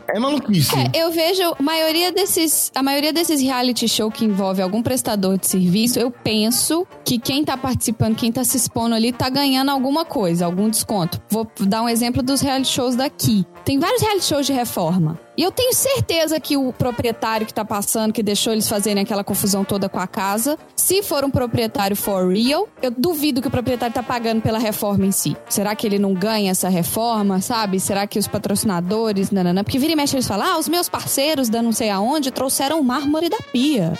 [0.08, 0.70] É maluquice.
[0.76, 5.38] É, eu vejo a maioria desses, a maioria desses reality show que envolve algum prestador
[5.38, 9.70] de serviço, eu penso que quem tá participando, quem tá se expondo ali, tá ganhando
[9.70, 11.20] alguma coisa, algum desconto.
[11.30, 13.46] Vou dar um exemplo dos reality shows daqui.
[13.64, 15.18] Tem vários reality shows de reforma.
[15.36, 19.24] E eu tenho certeza que o proprietário que tá passando, que deixou eles fazerem aquela
[19.24, 23.50] confusão toda com a casa, se for um proprietário for real, eu duvido que o
[23.50, 25.36] proprietário tá pagando pela reforma em si.
[25.48, 27.80] Será que ele não ganha essa reforma, sabe?
[27.80, 31.48] Será que os patrocinadores, nanana, porque vira e mexe eles falam, ah, os meus parceiros
[31.48, 33.94] da não sei aonde trouxeram o mármore da pia.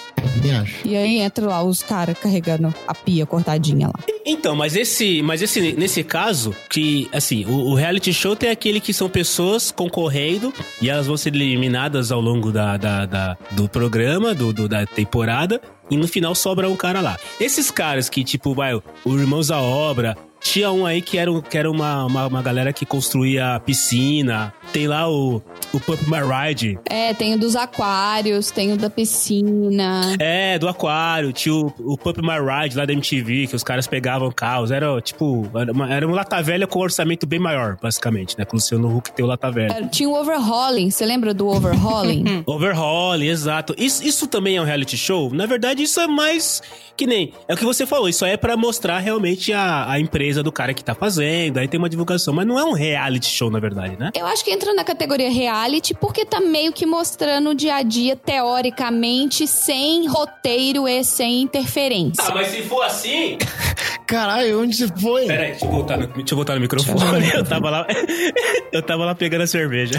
[0.85, 4.14] E aí entra lá os caras carregando a pia cortadinha lá.
[4.27, 8.81] Então, mas esse, mas esse, nesse caso, que, assim, o, o reality show tem aquele
[8.81, 13.69] que são pessoas concorrendo e elas vão ser eliminadas ao longo da, da, da- do
[13.69, 15.61] programa, do, do- da temporada,
[15.91, 17.19] e no final sobra um cara lá.
[17.39, 21.41] Esses caras que, tipo, vai, o Irmãos à Obra, tinha um aí que era, um-
[21.41, 26.19] que era uma, uma, uma galera que construía piscina, tem lá o, o Pump My
[26.21, 30.15] Ride, É, tem o dos aquários, tem o da piscina.
[30.19, 33.87] É, do aquário, tinha o, o Pump My Ride lá da MTV, que os caras
[33.87, 34.71] pegavam carros.
[34.71, 38.45] Era, tipo, era uma, era uma lata velha com um orçamento bem maior, basicamente, né?
[38.45, 39.73] Com o Luciano Huck tem o lata velha.
[39.73, 42.43] É, Tinha o overhauling, você lembra do overhauling?
[42.47, 43.75] Overhauling, exato.
[43.79, 45.33] Isso, isso também é um reality show?
[45.33, 46.63] Na verdade, isso é mais
[46.97, 47.33] que nem.
[47.49, 50.53] É o que você falou, isso aí é pra mostrar realmente a, a empresa do
[50.53, 53.61] cara que tá fazendo, aí tem uma divulgação, mas não é um reality show, na
[53.61, 54.11] verdade, né?
[54.15, 57.83] Eu acho que entra na categoria reality porque tá meio que mostrando o dia a
[57.83, 62.25] dia, teoricamente, sem roteiro e sem interferência.
[62.25, 63.39] Ah, mas se for assim.
[64.07, 65.27] Caralho, onde você foi?
[65.27, 67.31] Pera aí, deixa eu voltar no, deixa eu voltar no microfone.
[67.33, 67.87] Eu tava lá.
[68.71, 69.99] Eu tava lá pegando a cerveja.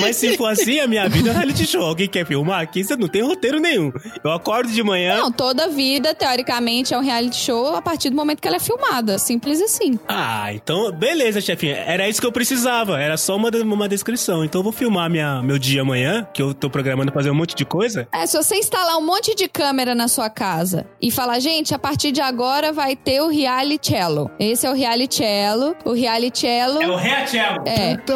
[0.00, 1.82] Mas se for assim, a minha vida é um reality show.
[1.82, 2.62] Alguém quer filmar?
[2.62, 3.92] Aqui você não tem roteiro nenhum.
[4.22, 5.18] Eu acordo de manhã.
[5.18, 8.60] Não, toda vida, teoricamente, é um reality show a partir do momento que ela é
[8.60, 8.83] filmada.
[9.18, 9.98] Simples assim.
[10.08, 11.76] Ah, então, beleza, chefinha.
[11.76, 13.00] Era isso que eu precisava.
[13.00, 14.44] Era só uma, uma descrição.
[14.44, 17.54] Então eu vou filmar minha, meu dia amanhã, que eu tô programando fazer um monte
[17.54, 18.06] de coisa.
[18.12, 21.78] É, se você instalar um monte de câmera na sua casa e falar, gente, a
[21.78, 24.30] partir de agora vai ter o reality cello.
[24.38, 25.76] Esse é o reality cello.
[25.84, 26.82] O reality cello...
[26.82, 27.62] É o Reachelo.
[27.66, 28.14] É, Puta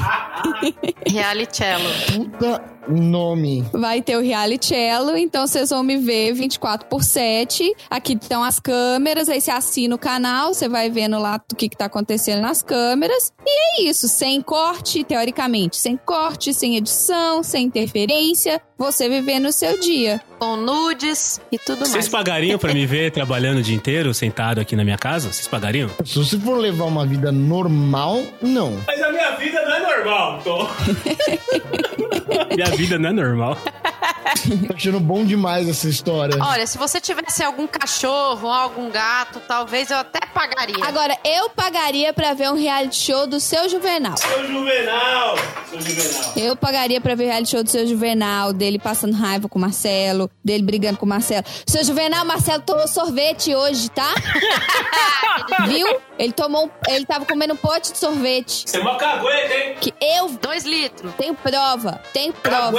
[1.06, 1.90] Realicello.
[2.38, 3.64] Puta nome.
[3.72, 7.74] vai ter o reality cello, então vocês vão me ver 24 por 7.
[7.90, 11.68] Aqui estão as câmeras, aí você assina o canal, você vai vendo lá o que,
[11.68, 13.32] que tá acontecendo nas câmeras.
[13.44, 19.52] E é isso, sem corte, teoricamente, sem corte, sem edição, sem interferência, você vivendo o
[19.52, 20.20] seu dia.
[20.38, 22.08] Com nudes e tudo Vocês mais.
[22.08, 25.30] pagariam pra me ver trabalhando o dia inteiro, sentado aqui na minha casa?
[25.32, 25.90] Vocês pagariam?
[26.04, 28.72] Se você for levar uma vida normal, não.
[28.86, 30.66] Mas a minha vida não é normal, tô.
[32.54, 33.56] minha vida não é normal.
[34.66, 36.36] Tô achando bom demais essa história.
[36.40, 40.84] Olha, se você tivesse algum cachorro, algum gato, talvez eu até pagaria.
[40.84, 44.16] Agora, eu pagaria pra ver um reality show do seu Juvenal.
[44.16, 45.36] Seu Juvenal!
[45.68, 46.32] Seu Juvenal.
[46.36, 49.62] Eu pagaria pra ver o reality show do seu Juvenal, dele passando raiva com o
[49.62, 51.44] Marcelo, dele brigando com o Marcelo.
[51.66, 54.14] Seu Juvenal, Marcelo tomou sorvete hoje, tá?
[55.66, 55.86] Viu?
[56.20, 56.66] Ele tomou.
[56.66, 58.64] um- Ele tava comendo um pote de sorvete.
[58.68, 59.76] Você é uma cagueta, hein?
[59.80, 61.12] Que eu Dois litros.
[61.16, 62.00] tenho prova.
[62.12, 62.78] Tenho prova.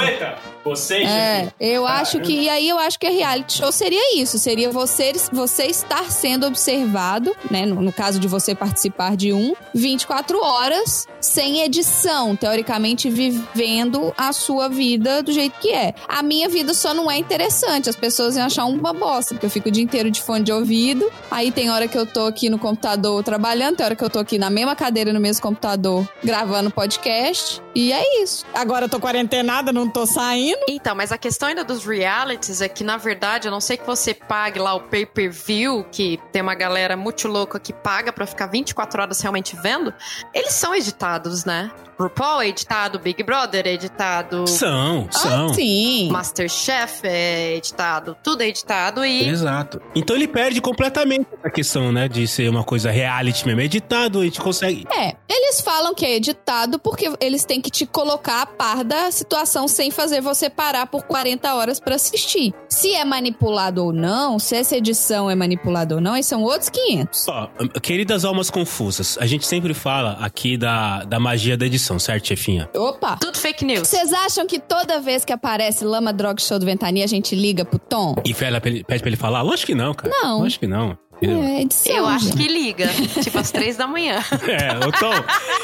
[0.64, 2.32] Vocês, É, eu acho que.
[2.32, 4.38] E aí eu acho que a reality show seria isso.
[4.38, 7.66] Seria você, você estar sendo observado, né?
[7.66, 14.32] No, no caso de você participar de um, 24 horas, sem edição, teoricamente vivendo a
[14.32, 15.94] sua vida do jeito que é.
[16.08, 17.90] A minha vida só não é interessante.
[17.90, 20.52] As pessoas iam achar uma bosta, porque eu fico o dia inteiro de fone de
[20.52, 21.10] ouvido.
[21.30, 24.18] Aí tem hora que eu tô aqui no computador trabalhando, tem hora que eu tô
[24.18, 27.62] aqui na mesma cadeira, no mesmo computador, gravando podcast.
[27.74, 28.44] E é isso.
[28.52, 30.60] Agora eu tô quarentenada, não tô saindo.
[30.68, 33.86] Então, mas a questão ainda dos realities é que, na verdade, a não sei que
[33.86, 38.48] você pague lá o pay-per-view, que tem uma galera muito louca que paga pra ficar
[38.48, 39.94] 24 horas realmente vendo,
[40.34, 41.70] eles são editados, né?
[41.98, 45.50] RuPaul é editado, Big Brother é editado, São, são.
[45.50, 46.08] Ah, sim.
[46.10, 49.80] Masterchef é editado, tudo é editado e Exato.
[49.94, 52.08] Então ele perde completamente a questão, né?
[52.08, 52.90] De ser uma coisa
[53.22, 53.60] reality mesmo.
[53.60, 54.86] Editado, a gente consegue.
[54.92, 59.10] É, eles falam que é editado porque eles têm que te colocar a par da
[59.10, 62.52] situação sem fazer você parar por 40 horas pra assistir.
[62.68, 66.68] Se é manipulado ou não, se essa edição é manipulada ou não, aí são outros
[66.70, 67.28] 500.
[67.28, 67.48] Ó,
[67.80, 72.68] queridas almas confusas, a gente sempre fala aqui da, da magia da edição, certo, chefinha?
[72.74, 73.16] Opa!
[73.20, 73.88] tudo fake news.
[73.88, 77.64] Vocês acham que toda vez que aparece Lama Drog Show do Ventania a gente liga
[77.64, 78.14] pro Tom?
[78.24, 79.42] E fala pra ele- pede pra ele falar?
[79.42, 80.12] Lógico que não, cara.
[80.22, 80.40] Não.
[80.40, 80.96] Lógico que não.
[81.22, 81.42] Entendeu?
[81.42, 81.94] É edição.
[81.94, 82.88] Eu acho que liga,
[83.22, 84.22] tipo às três da manhã.
[84.42, 85.12] É, ô Tom,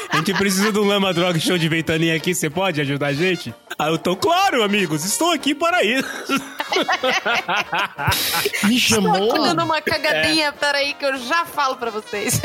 [0.09, 3.13] a gente precisa de um Lama Drog Show de ventania aqui, você pode ajudar a
[3.13, 3.53] gente?
[3.77, 6.05] Aí o Tom, claro, amigos, estou aqui para isso.
[8.63, 9.27] Me chamou.
[9.27, 12.41] Tô dando uma cagadinha, peraí que eu já falo pra vocês.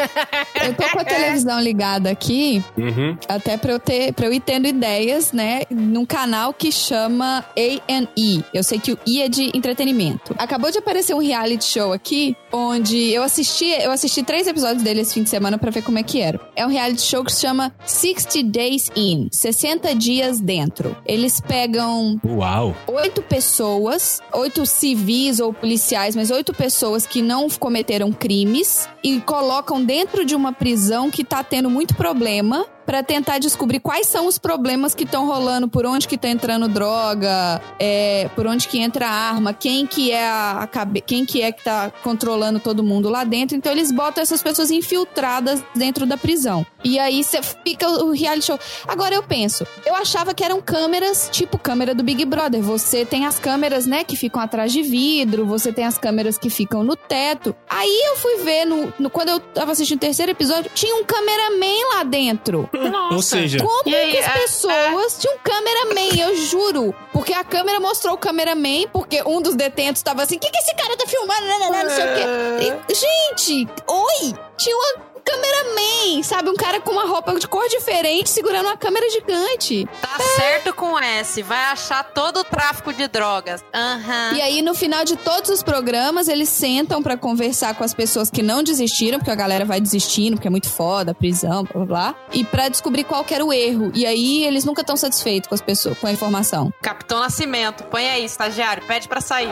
[0.64, 3.16] Eu tô com a televisão ligada aqui, Uhum.
[3.28, 5.62] até pra eu, ter, pra eu ir tendo ideias, né?
[5.70, 8.44] Num canal que chama A&E.
[8.52, 10.34] Eu sei que o I é de entretenimento.
[10.38, 15.00] Acabou de aparecer um reality show aqui, onde eu assisti, eu assisti três episódios dele
[15.00, 16.40] esse fim de semana pra ver como é que era.
[16.56, 20.96] É um reality show que se chama 60 Days In, 60 dias dentro.
[21.06, 22.74] Eles pegam Uau.
[22.86, 29.84] oito pessoas, oito civis ou policiais, mas oito pessoas que não cometeram crimes e colocam
[29.84, 34.38] dentro de uma prisão que tá tendo muito problema pra tentar descobrir quais são os
[34.38, 39.08] problemas que estão rolando, por onde que tá entrando droga, é, por onde que entra
[39.08, 43.24] arma, quem que é a, a quem que é que tá controlando todo mundo lá
[43.24, 43.56] dentro.
[43.56, 46.64] Então eles botam essas pessoas infiltradas dentro da prisão.
[46.82, 48.58] E aí você fica o reality show.
[48.86, 52.60] Agora eu penso, eu achava que eram câmeras tipo câmera do Big Brother.
[52.62, 56.50] Você tem as câmeras, né, que ficam atrás de vidro, você tem as câmeras que
[56.50, 57.54] ficam no teto.
[57.68, 61.04] Aí eu fui ver no, no- quando eu tava assistindo o terceiro episódio, tinha um
[61.04, 62.68] cameraman lá dentro.
[63.12, 66.18] Ou seja, Como aí, que as é- pessoas tinham um cameraman?
[66.18, 66.94] Eu juro.
[67.12, 70.58] Porque a câmera mostrou o cameraman, porque um dos detentos tava assim: o que, que
[70.58, 71.46] esse cara tá filmando?
[71.46, 72.72] Não, sei o quê.
[72.88, 74.34] E, gente, oi!
[74.56, 76.50] Tinha um cameraman, sabe?
[76.50, 79.88] Um cara com uma roupa de cor diferente segurando uma câmera gigante.
[80.00, 83.64] Tá certo com S, vai achar todo o tráfico de drogas.
[83.74, 84.32] Aham.
[84.34, 88.30] E aí, no final de todos os programas, eles sentam pra conversar com as pessoas
[88.30, 91.72] que não desistiram, porque a galera vai desistindo, porque é muito foda, a prisão, blá
[91.74, 92.14] blá blá.
[92.32, 93.90] E pra descobrir qual que era o erro.
[93.94, 96.72] E aí, eles nunca estão satisfeitos com as pessoas, com a informação.
[96.82, 99.48] Capitão Nascimento, põe aí, estagiário, pede pra sair.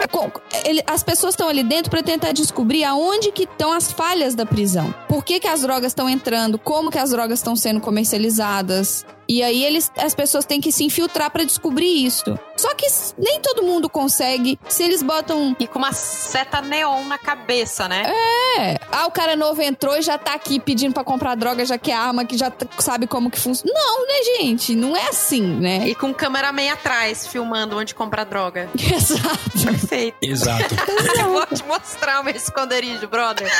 [0.00, 0.30] É, com-
[0.64, 4.46] ele- as pessoas estão ali dentro pra tentar descobrir aonde que estão as falhas da
[4.46, 4.94] prisão.
[5.08, 6.58] Por que, que as drogas estão entrando?
[6.58, 9.04] Como que as drogas estão sendo comercializadas?
[9.30, 12.36] E aí eles, as pessoas têm que se infiltrar pra descobrir isso.
[12.56, 12.84] Só que
[13.16, 14.58] nem todo mundo consegue.
[14.68, 18.12] Se eles botam E com uma seta neon na cabeça, né?
[18.58, 18.80] É.
[18.90, 21.92] Ah, o cara novo entrou e já tá aqui pedindo pra comprar droga, já que
[21.92, 23.72] é arma, que já sabe como que funciona.
[23.72, 24.74] Não, né, gente?
[24.74, 25.86] Não é assim, né?
[25.88, 28.68] E com um cameraman atrás, filmando onde comprar droga.
[28.74, 29.64] Exato.
[29.64, 30.16] Perfeito.
[30.22, 30.74] exato.
[31.20, 33.50] Eu vou te mostrar o meu esconderijo, brother.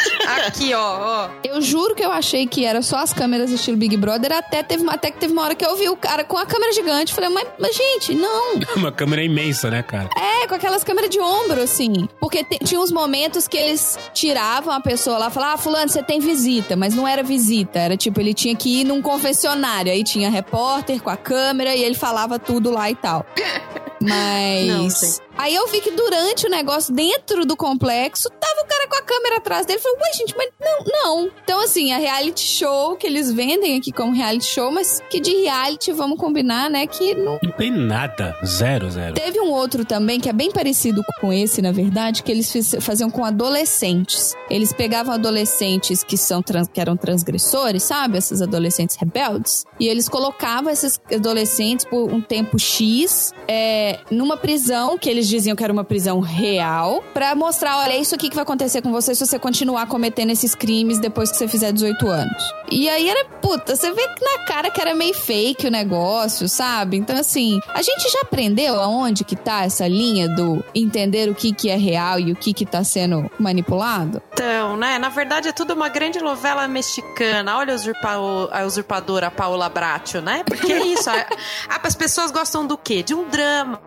[0.46, 1.28] Aqui, ó, ó.
[1.42, 4.82] Eu juro que eu achei que era só as câmeras estilo Big Brother, até teve
[4.82, 7.12] uma, até que teve uma hora que eu vi o cara com a câmera gigante.
[7.12, 8.54] Falei, mas, mas gente, não.
[8.76, 10.08] Uma câmera imensa, né, cara?
[10.16, 12.08] É, com aquelas câmeras de ombro, assim.
[12.20, 15.88] Porque te- tinha uns momentos que eles tiravam a pessoa lá e falavam, ah, fulano,
[15.88, 16.76] você tem visita.
[16.76, 19.90] Mas não era visita, era tipo, ele tinha que ir num confessionário.
[19.92, 23.26] Aí tinha repórter com a câmera e ele falava tudo lá e tal.
[24.00, 24.94] Não, Mas.
[24.94, 25.20] sim.
[25.36, 29.02] Aí eu vi que durante o negócio, dentro do complexo, tava o cara com a
[29.02, 29.78] câmera atrás dele.
[29.78, 31.30] Falei, ué, gente, mas não, não.
[31.42, 35.30] Então, assim, a reality show que eles vendem aqui como reality show, mas que de
[35.42, 36.86] reality, vamos combinar, né?
[36.86, 37.38] Que não.
[37.42, 38.36] Não tem nada.
[38.44, 39.14] Zero, zero.
[39.14, 42.74] Teve um outro também que é bem parecido com esse, na verdade, que eles fiz-
[42.80, 44.34] faziam com adolescentes.
[44.50, 48.18] Eles pegavam adolescentes que, são trans- que eram transgressores, sabe?
[48.18, 49.64] Esses adolescentes rebeldes.
[49.78, 55.54] E eles colocavam esses adolescentes por um tempo X é, numa prisão, que eles diziam
[55.56, 58.90] que era uma prisão real, pra mostrar, olha, é isso aqui que vai acontecer com
[58.92, 62.42] você se você continuar cometendo esses crimes depois que você fizer 18 anos.
[62.70, 66.48] E aí era, puta, você vê que na cara que era meio fake o negócio,
[66.48, 66.96] sabe?
[66.96, 71.52] Então, assim, a gente já aprendeu aonde que tá essa linha do entender o que
[71.52, 74.22] que é real e o que que tá sendo manipulado?
[74.32, 74.98] Então, né?
[74.98, 77.56] Na verdade é tudo uma grande novela mexicana.
[77.58, 78.08] Olha a, usurpa,
[78.52, 80.42] a usurpadora Paola Bracho, né?
[80.46, 81.10] Porque é isso.
[81.10, 81.14] a-
[81.68, 83.02] a- as pessoas gostam do quê?
[83.02, 83.80] De um drama.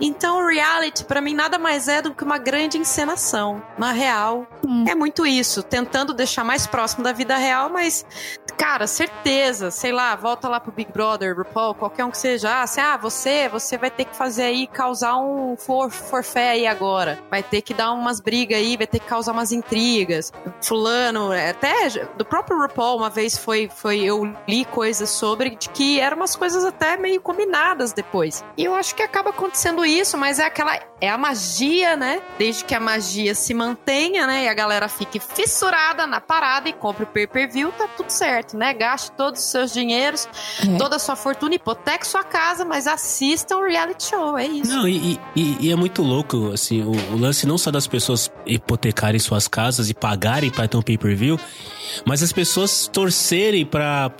[0.00, 3.62] Então reality, pra mim, nada mais é do que uma grande encenação.
[3.78, 4.46] Na real,
[4.86, 5.62] é muito isso.
[5.62, 8.04] Tentando deixar mais próximo da vida real, mas,
[8.60, 9.70] cara, certeza.
[9.70, 12.50] Sei lá, volta lá pro Big Brother, RuPaul, qualquer um que seja.
[12.50, 16.66] Ah, assim, ah, você, você vai ter que fazer aí, causar um for, forfé aí
[16.66, 17.18] agora.
[17.30, 20.30] Vai ter que dar umas brigas aí, vai ter que causar umas intrigas.
[20.60, 21.88] Fulano, até
[22.18, 26.36] do próprio RuPaul, uma vez foi, foi eu li coisas sobre de que eram umas
[26.36, 28.44] coisas até meio combinadas depois.
[28.58, 30.78] E eu acho que acaba acontecendo isso, mas é aquela.
[31.00, 32.20] É a magia, né?
[32.38, 34.44] Desde que a magia se mantenha, né?
[34.44, 38.72] E a galera fique fissurada na parada e compre o pay-per-view, tá tudo certo, né?
[38.74, 40.28] Gaste todos os seus dinheiros,
[40.62, 40.76] É.
[40.76, 44.70] toda a sua fortuna, hipoteque sua casa, mas assistam o reality show, é isso.
[44.72, 48.30] Não, e, e- e é muito louco, assim, o, o lance não só das pessoas
[48.46, 51.38] hipotecarem suas casas e pagarem pra ter um pay-per-view,
[52.06, 54.10] mas as pessoas torcerem para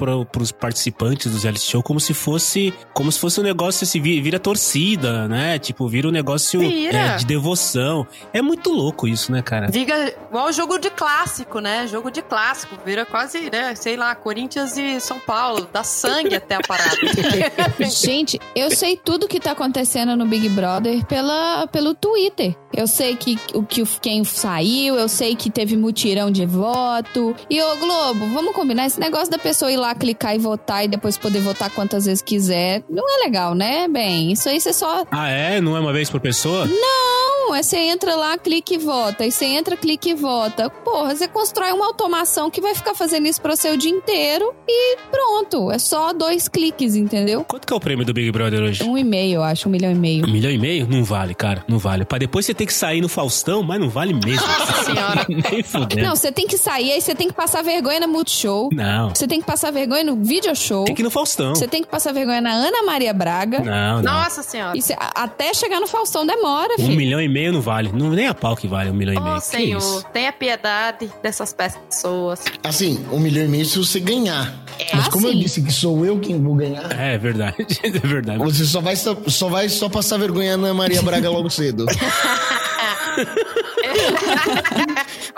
[0.41, 4.20] os participantes dos reality show como se fosse como se fosse um negócio assim, vi-
[4.20, 5.59] vira torcida, né?
[5.59, 6.99] Tipo, vira um negócio Vira.
[6.99, 8.07] é, de devoção.
[8.33, 9.68] É muito louco isso, né, cara?
[9.70, 11.87] Viga igual jogo de clássico, né?
[11.87, 12.76] Jogo de clássico.
[12.85, 13.74] Vira quase, né?
[13.74, 15.68] Sei lá, Corinthians e São Paulo.
[15.73, 16.97] Dá sangue até a parada.
[17.91, 22.57] Gente, eu sei tudo que tá acontecendo no Big Brother pela, pelo Twitter.
[22.73, 27.35] Eu sei que o que o- quem saiu, eu sei que teve mutirão de voto.
[27.49, 30.89] E ô Globo, vamos combinar esse negócio da pessoa ir lá clicar e votar e
[30.89, 32.83] depois poder votar quantas vezes quiser.
[32.89, 33.89] Não é legal, né?
[33.89, 35.61] Bem, isso aí você só Ah, é?
[35.61, 36.66] Não é uma vez por pessoa?
[36.66, 39.25] não, é você entra lá, clica e vota.
[39.27, 40.71] E você entra, clica e vota.
[40.71, 44.09] Porra, você constrói uma automação que vai ficar fazendo isso pra você o dia inteiro
[44.14, 45.70] e pronto.
[45.70, 47.44] É só dois cliques, entendeu?
[47.44, 48.82] Quanto que é o prêmio do Big Brother hoje?
[48.82, 50.26] Um e meio, eu acho, um milhão e meio.
[50.26, 50.86] Um milhão e meio?
[50.88, 51.64] Não vale, cara.
[51.68, 52.04] Não vale.
[52.04, 54.46] Pra depois você ter que sair no Faustão, mas não vale mesmo.
[54.46, 55.26] Nossa senhora.
[55.50, 56.02] Nem fudendo.
[56.02, 58.68] Não, você tem que sair, aí você tem que passar vergonha na Multishow.
[58.72, 59.11] Não.
[59.14, 60.84] Você tem que passar vergonha no Video Show.
[60.84, 61.54] Tem que ir no Faustão.
[61.54, 63.61] Você tem que passar vergonha na Ana Maria Braga.
[63.61, 64.12] Não, não.
[64.12, 64.76] Nossa senhora.
[64.76, 66.96] E cê- a- até chegar no Faustão demora, Um filho.
[66.96, 67.90] milhão e meio não vale.
[67.92, 69.34] Não, nem a pau que vale um milhão e Ô, meio.
[69.36, 70.04] Que Senhor, isso?
[70.12, 72.44] tenha piedade dessas pessoas.
[72.62, 74.55] Assim, um milhão e meio se você ganhar.
[74.95, 75.38] Mas Ah, como eu sim.
[75.41, 77.57] disse que sou eu quem vou ganhar, É, é verdade.
[77.82, 78.38] É verdade.
[78.38, 81.84] você só vai, só, só vai só passar vergonha na Maria Braga logo cedo.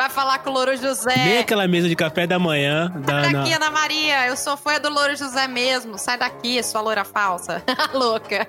[0.03, 1.39] Vai falar com o Louro Nem José.
[1.39, 3.23] aquela mesa de café da manhã da.
[3.23, 4.27] Sai na- daqui, Ana Maria.
[4.27, 5.97] Eu sou fã do Louro José mesmo.
[5.99, 7.63] Sai daqui, sua loura falsa.
[7.95, 8.47] Louca.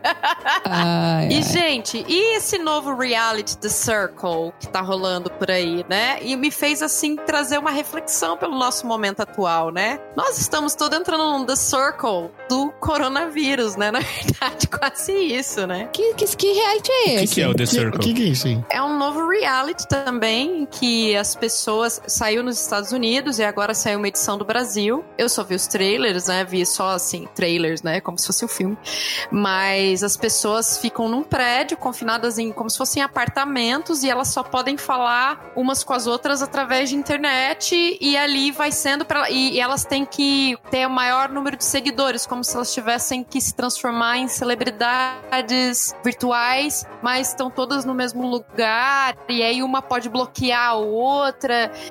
[0.66, 1.44] Ai, E, ai.
[1.44, 6.18] gente, e esse novo reality The Circle que tá rolando por aí, né?
[6.22, 10.00] E me fez, assim, trazer uma reflexão pelo nosso momento atual, né?
[10.16, 13.92] Nós estamos todos entrando num The Circle do coronavírus, né?
[13.94, 15.88] Na verdade, quase isso, né?
[15.94, 17.34] Que, que, que reality é O que, esse?
[17.36, 18.00] que é o The O Circle?
[18.00, 18.64] que, que é isso aí?
[18.72, 22.02] É um novo reality também, em que as pessoas.
[22.08, 25.04] Saiu nos Estados Unidos e agora saiu uma edição do Brasil.
[25.18, 26.46] Eu só vi os trailers, né?
[26.46, 28.00] Vi só assim, trailers, né?
[28.00, 28.78] Como se fosse um filme.
[29.30, 34.42] Mas as pessoas ficam num prédio, confinadas em como se fossem apartamentos, e elas só
[34.42, 37.98] podem falar umas com as outras através de internet.
[38.00, 41.66] E ali vai sendo para e, e elas têm que ter o maior número de
[41.66, 47.94] seguidores, como se elas tivessem que se transformar em celebridades virtuais, mas estão todas no
[47.94, 49.18] mesmo lugar.
[49.28, 51.33] E aí uma pode bloquear a outra.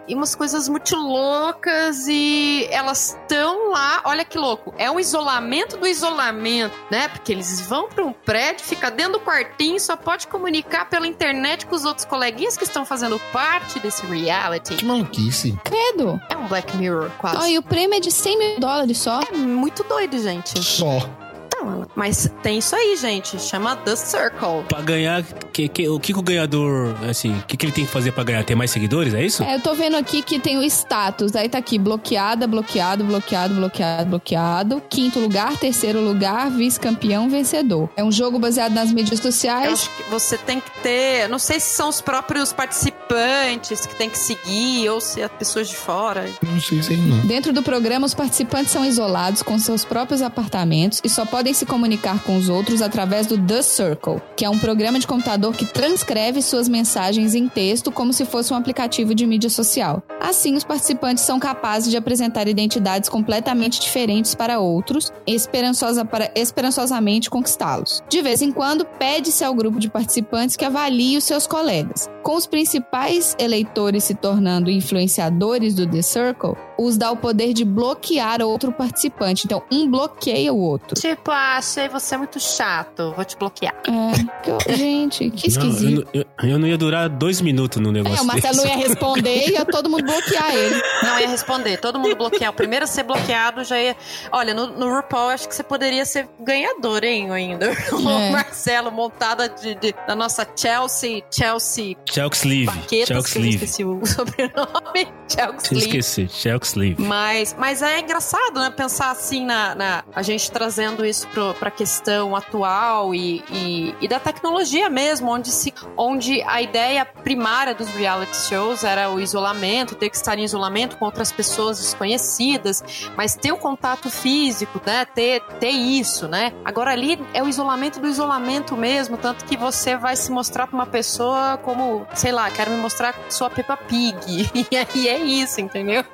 [0.06, 2.06] E umas coisas muito loucas.
[2.08, 4.02] E elas estão lá.
[4.04, 4.74] Olha que louco.
[4.78, 7.08] É um isolamento do isolamento, né?
[7.08, 11.66] Porque eles vão para um prédio, fica dentro do quartinho, só pode comunicar pela internet
[11.66, 14.76] com os outros coleguinhas que estão fazendo parte desse reality.
[14.76, 15.58] Que maluquice.
[15.64, 16.20] Credo.
[16.28, 17.36] É um Black Mirror, quase.
[17.38, 19.20] Ó, e o prêmio é de 100 mil dólares só.
[19.20, 20.62] É muito doido, gente.
[20.62, 21.21] Só.
[21.64, 21.86] Não.
[21.94, 23.38] Mas tem isso aí, gente.
[23.40, 24.64] Chama The Circle.
[24.68, 27.84] Pra ganhar, que, que- o que, que o ganhador, assim, o que, que ele tem
[27.84, 28.44] que fazer pra ganhar?
[28.44, 29.42] Ter mais seguidores, é isso?
[29.42, 31.34] É, eu tô vendo aqui que tem o status.
[31.36, 34.82] Aí tá aqui, bloqueada, bloqueado, bloqueado, bloqueado, bloqueado.
[34.88, 37.88] Quinto lugar, terceiro lugar, vice-campeão, vencedor.
[37.96, 39.72] É um jogo baseado nas mídias Eu sociais.
[39.72, 41.28] acho que você tem que ter.
[41.28, 45.68] Não sei se são os próprios participantes que tem que seguir ou se é pessoas
[45.68, 46.28] de fora.
[46.42, 47.18] Não sei se é não.
[47.26, 51.66] Dentro do programa, os participantes são isolados com seus próprios apartamentos e só podem se
[51.66, 55.66] comunicar com os outros através do The Circle, que é um programa de computador que
[55.66, 60.02] transcreve suas mensagens em texto como se fosse um aplicativo de mídia social.
[60.20, 67.28] Assim, os participantes são capazes de apresentar identidades completamente diferentes para outros, esperançosa para esperançosamente
[67.28, 68.02] conquistá-los.
[68.08, 72.08] De vez em quando, pede-se ao grupo de participantes que avalie os seus colegas.
[72.22, 77.64] Com os principais eleitores se tornando influenciadores do The Circle, os dá o poder de
[77.64, 79.44] bloquear outro participante.
[79.46, 81.00] Então, um bloqueia o outro.
[81.00, 83.74] Tipo, ah, achei você muito chato, vou te bloquear.
[83.86, 86.04] É, eu- gente, que eu, esquisito.
[86.14, 88.18] não- eu- eu não ia durar dois minutos no negócio.
[88.18, 88.78] É, o Marcelo não desse.
[88.78, 90.82] ia responder e ia todo mundo bloquear ele.
[91.02, 92.50] Não ia responder, todo mundo bloquear.
[92.50, 93.96] O primeiro a ser bloqueado já ia.
[94.30, 97.70] Olha, no, no RuPaul acho que você poderia ser ganhador, hein, ainda.
[97.92, 98.30] O É.
[98.30, 101.96] Marcelo, montada de, de- da nossa Chelsea, Chelsea
[102.32, 102.66] Sleeve.
[102.66, 103.64] Baquetas, Chalk que eu Sleeve.
[103.64, 105.08] esqueci o sobrenome.
[105.28, 106.28] Chelsea eu.
[106.28, 107.02] Chalk Sleeve.
[107.02, 108.70] Mas, mas é engraçado, né?
[108.70, 114.08] Pensar assim na, na- a gente trazendo isso pro, pra questão atual e, e, e
[114.08, 119.94] da tecnologia mesmo, onde, se, onde a ideia primária dos reality shows era o isolamento,
[119.94, 122.82] ter que estar em isolamento com outras pessoas desconhecidas,
[123.16, 125.04] mas ter o contato físico, né?
[125.04, 126.52] Ter, ter isso, né?
[126.64, 130.76] Agora ali é o isolamento do isolamento mesmo, tanto que você vai se mostrar pra
[130.76, 134.50] uma pessoa como, sei lá, quero me mostrar que sou a Peppa Pig.
[134.72, 136.04] E aí é isso, entendeu?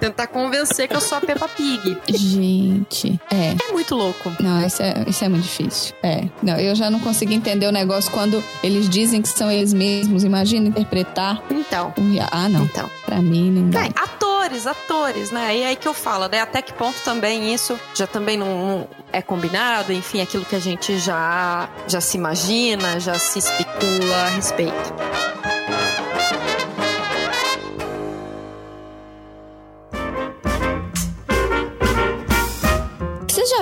[0.00, 1.98] Tentar convencer que eu sou a Peppa Pig.
[2.08, 3.54] Gente, é.
[3.68, 4.32] É muito louco.
[4.40, 5.94] Não, isso é, isso é muito difícil.
[6.02, 6.24] É.
[6.42, 10.24] Não, eu já não consigo entender o negócio quando eles dizem que são eles mesmos.
[10.24, 11.42] Imagina interpretar.
[11.50, 11.92] Então.
[11.98, 12.64] um Ah, não.
[12.64, 12.90] Então.
[13.04, 13.80] Pra mim, não dá.
[13.80, 15.56] Bem, atores, atores, né?
[15.56, 16.40] E aí que eu falo, né?
[16.40, 20.60] Até que ponto também isso já também não, não é combinado, enfim, aquilo que a
[20.60, 24.94] gente já, já se imagina, já se especula a respeito.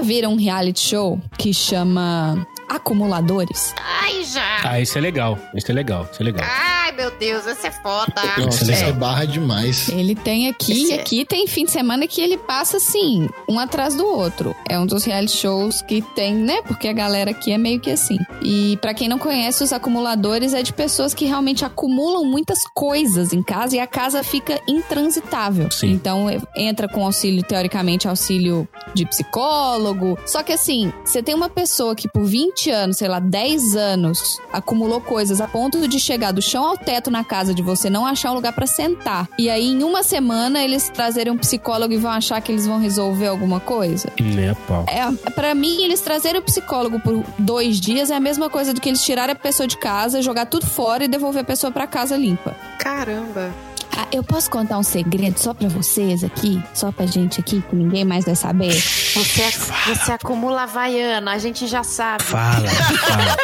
[0.04, 3.74] Viram um reality show que chama Acumuladores?
[3.80, 4.60] Ai, já!
[4.62, 5.38] Ah, isso é legal.
[5.54, 6.06] Isso é legal.
[6.10, 6.44] Isso é legal.
[6.48, 8.12] Ai, meu Deus, esse é foda!
[8.38, 8.74] Nossa, É.
[8.74, 9.88] isso é barra demais.
[9.88, 13.28] Ele tem aqui, Esse e é- aqui tem fim de semana que ele passa assim,
[13.48, 14.54] um atrás do outro.
[14.68, 16.62] É um dos reality shows que tem, né?
[16.62, 18.18] Porque a galera aqui é meio que assim.
[18.42, 23.32] E pra quem não conhece, os acumuladores é de pessoas que realmente acumulam muitas coisas
[23.32, 25.70] em casa e a casa fica intransitável.
[25.70, 25.90] Sim.
[25.92, 30.18] Então é- entra com auxílio, teoricamente, auxílio de psicólogo.
[30.26, 34.40] Só que assim, você tem uma pessoa que por 20 anos, sei lá, 10 anos,
[34.52, 38.06] acumulou coisas a ponto de chegar do chão ao teto na casa de você não
[38.06, 39.28] achar um lugar pra sentar.
[39.38, 42.78] E aí, em uma semana, eles trazerem um psicólogo e vão achar que eles vão
[42.78, 44.08] resolver alguma coisa.
[44.20, 44.84] Né, pau.
[44.88, 48.80] É, para mim, eles trazerem o psicólogo por dois dias é a mesma coisa do
[48.80, 51.86] que eles tirarem a pessoa de casa, jogar tudo fora e devolver a pessoa pra
[51.86, 52.56] casa limpa.
[52.78, 53.52] Caramba!
[53.96, 56.62] Ah, eu posso contar um segredo só pra vocês aqui?
[56.74, 58.72] Só pra gente aqui, que ninguém mais vai saber?
[58.72, 59.50] Você,
[59.86, 62.24] você acumula Havaiana, a gente já sabe.
[62.24, 63.36] Fala, fala.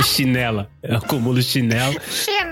[0.04, 0.70] chinela.
[0.82, 2.00] Eu acumulo chinelo.
[2.10, 2.49] Chinela!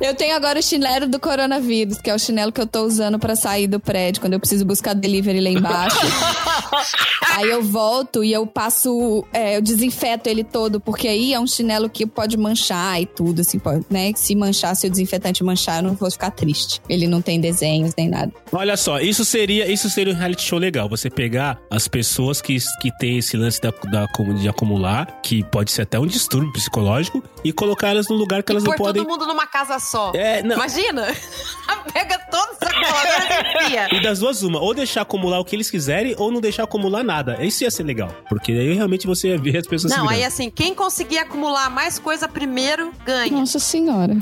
[0.00, 3.18] Eu tenho agora o chinelo do coronavírus, que é o chinelo que eu tô usando
[3.18, 5.96] pra sair do prédio, quando eu preciso buscar delivery lá embaixo.
[7.36, 11.46] aí eu volto e eu passo, é, eu desinfeto ele todo, porque aí é um
[11.46, 14.12] chinelo que pode manchar e tudo, assim, pode, né?
[14.14, 16.80] Se manchar, se o desinfetante manchar, eu não vou ficar triste.
[16.88, 18.32] Ele não tem desenhos nem nada.
[18.52, 20.88] Olha só, isso seria, isso seria um reality show legal.
[20.88, 25.70] Você pegar as pessoas que, que têm esse lance da, da, de acumular, que pode
[25.70, 28.84] ser até um distúrbio psicológico, e colocar elas num lugar que elas e não pôr
[28.84, 29.02] podem.
[29.02, 30.12] todo mundo numa casa só.
[30.14, 30.56] É, não.
[30.56, 31.06] Imagina!
[31.92, 33.88] Pega todos os acumuladores e enfia.
[33.92, 37.02] E das duas, uma, ou deixar acumular o que eles quiserem, ou não deixar acumular
[37.02, 37.42] nada.
[37.44, 38.10] Isso ia ser legal.
[38.28, 41.70] Porque aí realmente você ia ver as pessoas se Não, aí assim, quem conseguir acumular
[41.70, 43.32] mais coisa primeiro ganha.
[43.32, 44.14] Nossa senhora.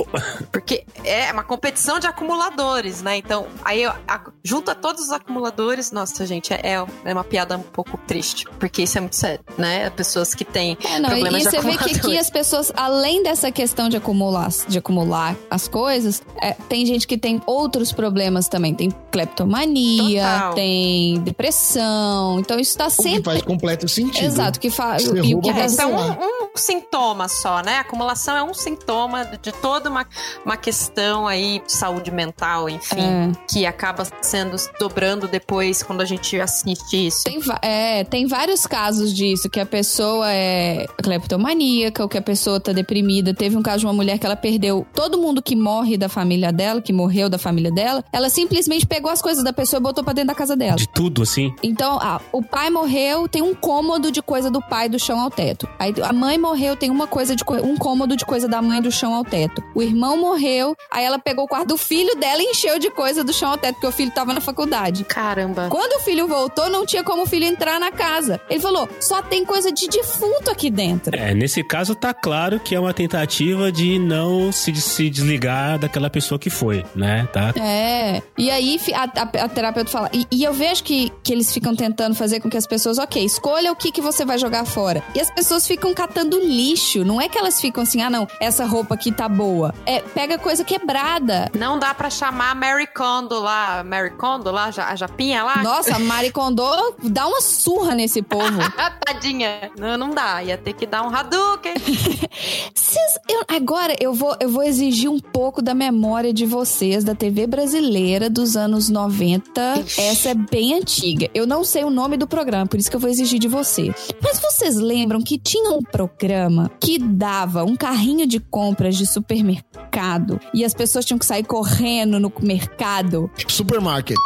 [0.53, 3.17] Porque é uma competição de acumuladores, né?
[3.17, 5.91] Então, aí eu- a- junta todos os acumuladores.
[5.91, 8.45] Nossa, gente, é, é uma piada um pouco triste.
[8.59, 9.91] Porque isso é muito sério, né?
[9.91, 11.99] Pessoas que têm É, não, e, problemas e de você vê que acumuladores.
[12.07, 17.07] aqui as pessoas, além dessa questão de acumular, de acumular as coisas, é, tem gente
[17.07, 18.75] que tem outros problemas também.
[18.75, 20.55] Tem cleptomania, Total.
[20.55, 22.39] tem depressão.
[22.41, 23.23] Então isso tá O que sempre.
[23.23, 24.25] faz completo sentido.
[24.25, 25.05] Exato, que faz.
[25.05, 25.75] E o que faz.
[25.75, 26.11] Então, um,
[26.45, 27.77] um sintoma só, né?
[27.77, 30.07] A acumulação é um sintoma de toda uma,
[30.45, 33.31] uma questão aí de saúde mental, enfim, É.
[33.51, 37.25] que acaba sendo dobrando depois quando a gente assiste isso.
[37.25, 42.61] Tem, é, tem vários casos disso, que a pessoa é cleptomaníaca, ou que a pessoa
[42.61, 43.33] tá deprimida.
[43.35, 46.53] Teve um caso de uma mulher que ela perdeu todo mundo que morre da família
[46.53, 48.05] dela, que morreu da família dela.
[48.13, 50.77] Ela simplesmente pegou as coisas da pessoa e botou pra dentro da casa dela.
[50.77, 51.53] De tudo, assim.
[51.63, 55.31] Então, ah, o pai morreu, tem um cômodo de coisa do pai do chão ao
[55.31, 55.69] teto.
[55.79, 58.91] Aí a mãe morreu, tem uma coisa de um cômodo de coisa da mãe do
[58.91, 59.63] chão ao teto.
[59.75, 63.23] O irmão morreu, aí ela pegou o quarto do filho dela e encheu de coisa
[63.25, 65.05] do chão ao teto, porque o filho tava na faculdade.
[65.05, 65.69] Caramba.
[65.69, 68.41] Quando o filho voltou, não tinha como o filho entrar na casa.
[68.49, 71.17] Ele falou: só tem coisa de defunto aqui dentro.
[71.17, 76.09] É, nesse caso tá claro que é uma tentativa de não se, se desligar daquela
[76.09, 77.29] pessoa que foi, né?
[77.33, 77.53] Tá?
[77.61, 78.23] É.
[78.37, 80.09] E aí a, a- a terapeuta fala.
[80.13, 83.23] E, e eu vejo que, que eles ficam tentando fazer com que as pessoas, ok,
[83.23, 85.03] escolha o que, que você vai jogar fora.
[85.15, 87.05] E as pessoas ficam catando lixo.
[87.05, 89.75] Não é que elas ficam assim, ah, não, essa roupa aqui tá boa.
[89.85, 91.51] É, pega coisa quebrada.
[91.57, 95.63] Não dá pra chamar a Mary Kondo lá, Mary Kondo lá, a Japinha lá?
[95.63, 96.65] Nossa, a Mari Kondo
[97.03, 98.59] dá uma surra nesse povo.
[99.05, 99.71] Tadinha.
[99.79, 100.43] Não, não dá.
[100.43, 101.75] Ia ter que dar um Hadouken.
[102.75, 107.15] Vocês- eu- agora eu vou, eu vou exigir um pouco da memória de vocês da
[107.15, 109.81] TV brasileira dos anos 90.
[109.81, 110.01] Ixi.
[110.01, 111.29] Essa é bem antiga.
[111.35, 113.93] Eu não sei o nome do programa, por isso que eu vou exigir de você.
[114.23, 120.41] Mas vocês lembram que tinha um programa que dava um carrinho de compras de supermercado
[120.55, 123.31] e as pessoas tinham que sair correndo no mercado?
[123.47, 124.17] Supermarket.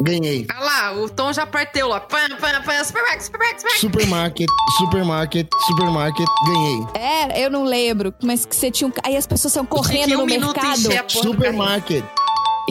[0.00, 0.46] Ganhei.
[0.48, 2.00] Ah lá, o Tom já parteu lá.
[2.00, 3.80] Pã, pã, pã, supermarket, supermarket, supermarket.
[3.80, 4.48] Supermarket,
[4.78, 6.86] supermarket, supermarket, ganhei.
[6.94, 8.92] É, eu não lembro, mas que você tinha um...
[9.04, 10.78] Aí as pessoas saiam correndo um no mercado.
[11.08, 12.04] Supermarket,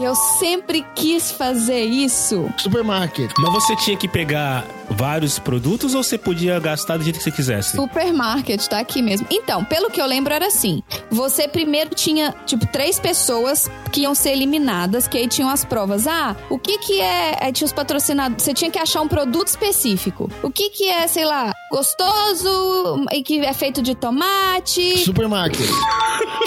[0.01, 2.49] Eu sempre quis fazer isso.
[2.57, 3.31] supermarket.
[3.37, 7.31] Mas você tinha que pegar vários produtos ou você podia gastar do jeito que você
[7.31, 7.75] quisesse?
[7.75, 9.27] Supermarket, tá aqui mesmo.
[9.29, 14.15] Então, pelo que eu lembro, era assim: você primeiro tinha, tipo, três pessoas que iam
[14.15, 16.07] ser eliminadas, que aí tinham as provas.
[16.07, 17.37] Ah, o que que é.
[17.41, 18.43] Aí tinha os patrocinados.
[18.43, 20.29] Você tinha que achar um produto específico.
[20.41, 24.97] O que que é, sei lá, gostoso e que é feito de tomate.
[24.99, 25.69] Supermarket.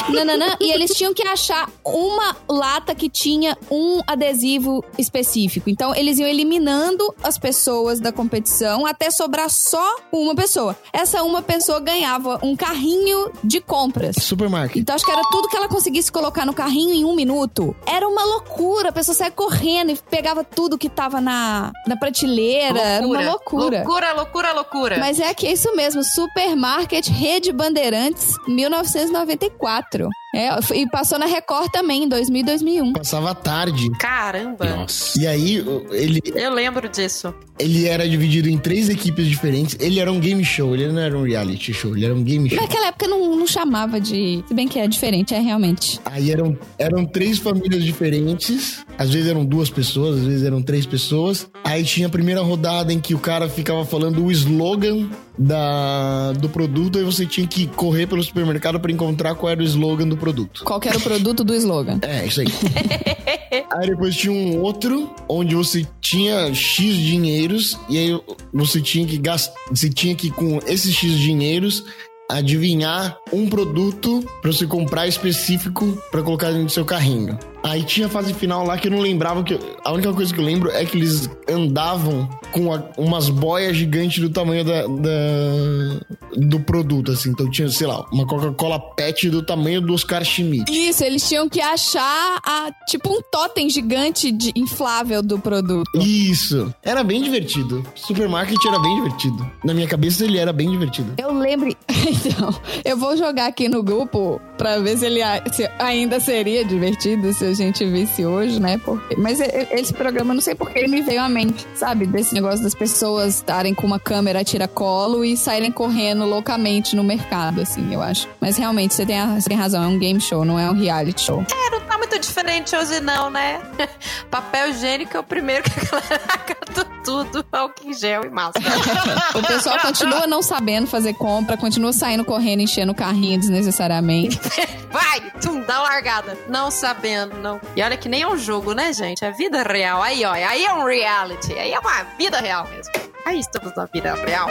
[0.08, 5.68] nananã, e eles tinham que achar uma lata que tinha um adesivo específico.
[5.68, 10.76] Então, eles iam eliminando as pessoas da competição até sobrar só uma pessoa.
[10.92, 14.16] Essa uma pessoa ganhava um carrinho de compras.
[14.18, 14.76] Supermarket.
[14.76, 17.74] Então, acho que era tudo que ela conseguisse colocar no carrinho em um minuto.
[17.86, 18.90] Era uma loucura.
[18.90, 22.80] A pessoa saia correndo e pegava tudo que tava na, na prateleira.
[22.80, 23.78] Era uma loucura.
[23.78, 24.98] Loucura, loucura, loucura.
[24.98, 30.08] Mas é que é isso mesmo, Supermarket Rede Bandeirantes, 1994.
[30.34, 32.92] É, e passou na Record também, em 2000 e 2001.
[32.94, 33.90] Passava tarde.
[33.98, 34.64] Caramba.
[34.64, 35.20] Nossa.
[35.20, 37.34] E aí, ele, Eu lembro disso.
[37.58, 39.76] ele era dividido em três equipes diferentes.
[39.78, 42.48] Ele era um game show, ele não era um reality show, ele era um game
[42.48, 42.58] show.
[42.60, 44.42] Naquela época não, não chamava de.
[44.48, 46.00] Se bem que é diferente, é realmente.
[46.04, 48.84] Aí eram, eram três famílias diferentes.
[48.98, 51.46] Às vezes eram duas pessoas, às vezes eram três pessoas.
[51.64, 55.08] Aí tinha a primeira rodada em que o cara ficava falando o slogan
[55.38, 56.98] da, do produto.
[56.98, 60.62] Aí você tinha que correr pelo supermercado para encontrar qual era o slogan do produto.
[60.62, 61.98] Qual que era o produto do slogan?
[62.02, 62.46] É, isso aí.
[63.70, 68.20] aí depois tinha um outro onde você tinha X dinheiros e aí
[68.52, 71.84] você tinha que gastar, você tinha que com esses X dinheiros
[72.30, 77.38] adivinhar um produto pra você comprar específico pra colocar dentro do seu carrinho.
[77.64, 80.34] Aí tinha a fase final lá que eu não lembrava que eu- a única coisa
[80.34, 84.82] que eu lembro é que eles andavam com a- umas boias gigantes do tamanho da,
[84.82, 86.00] da-
[86.36, 87.30] do produto assim.
[87.30, 90.70] Então tinha, sei lá, uma Coca-Cola PET do tamanho do Oscar Schmidt.
[90.72, 95.86] Isso, eles tinham que achar a, tipo um totem gigante de inflável do produto.
[96.00, 96.74] Isso.
[96.82, 97.86] Era bem divertido.
[97.94, 99.50] Supermarket era bem divertido.
[99.64, 101.14] Na minha cabeça ele era bem divertido.
[101.16, 101.74] Eu lembro.
[102.24, 102.54] Então,
[102.84, 105.20] eu vou jogar aqui no grupo pra ver se ele
[105.52, 108.78] se ainda seria divertido se a gente visse hoje, né?
[108.84, 112.06] Porque, mas esse programa, não sei porque ele me veio à mente, sabe?
[112.06, 117.60] Desse negócio das pessoas estarem com uma câmera tiracolo e saírem correndo loucamente no mercado,
[117.60, 118.28] assim, eu acho.
[118.40, 120.74] Mas realmente, você tem, a- você tem razão, é um game show, não é um
[120.74, 121.44] reality show.
[121.50, 123.60] É, não tá muito diferente hoje não, né?
[124.30, 128.64] Papel higiênico é o primeiro que a galera cata tudo, álcool em gel e máscara.
[129.34, 134.40] O pessoal continua não sabendo fazer compra, continua saindo correndo, enchendo o carrinho desnecessariamente.
[134.90, 136.36] Vai, tum, dá largada.
[136.48, 137.60] Não sabendo, não.
[137.76, 139.24] E olha que nem é um jogo, né, gente?
[139.24, 140.02] É vida real.
[140.02, 141.52] Aí, ó, aí é um reality.
[141.52, 142.92] Aí é uma vida real mesmo.
[143.24, 144.48] Aí estamos na vida real.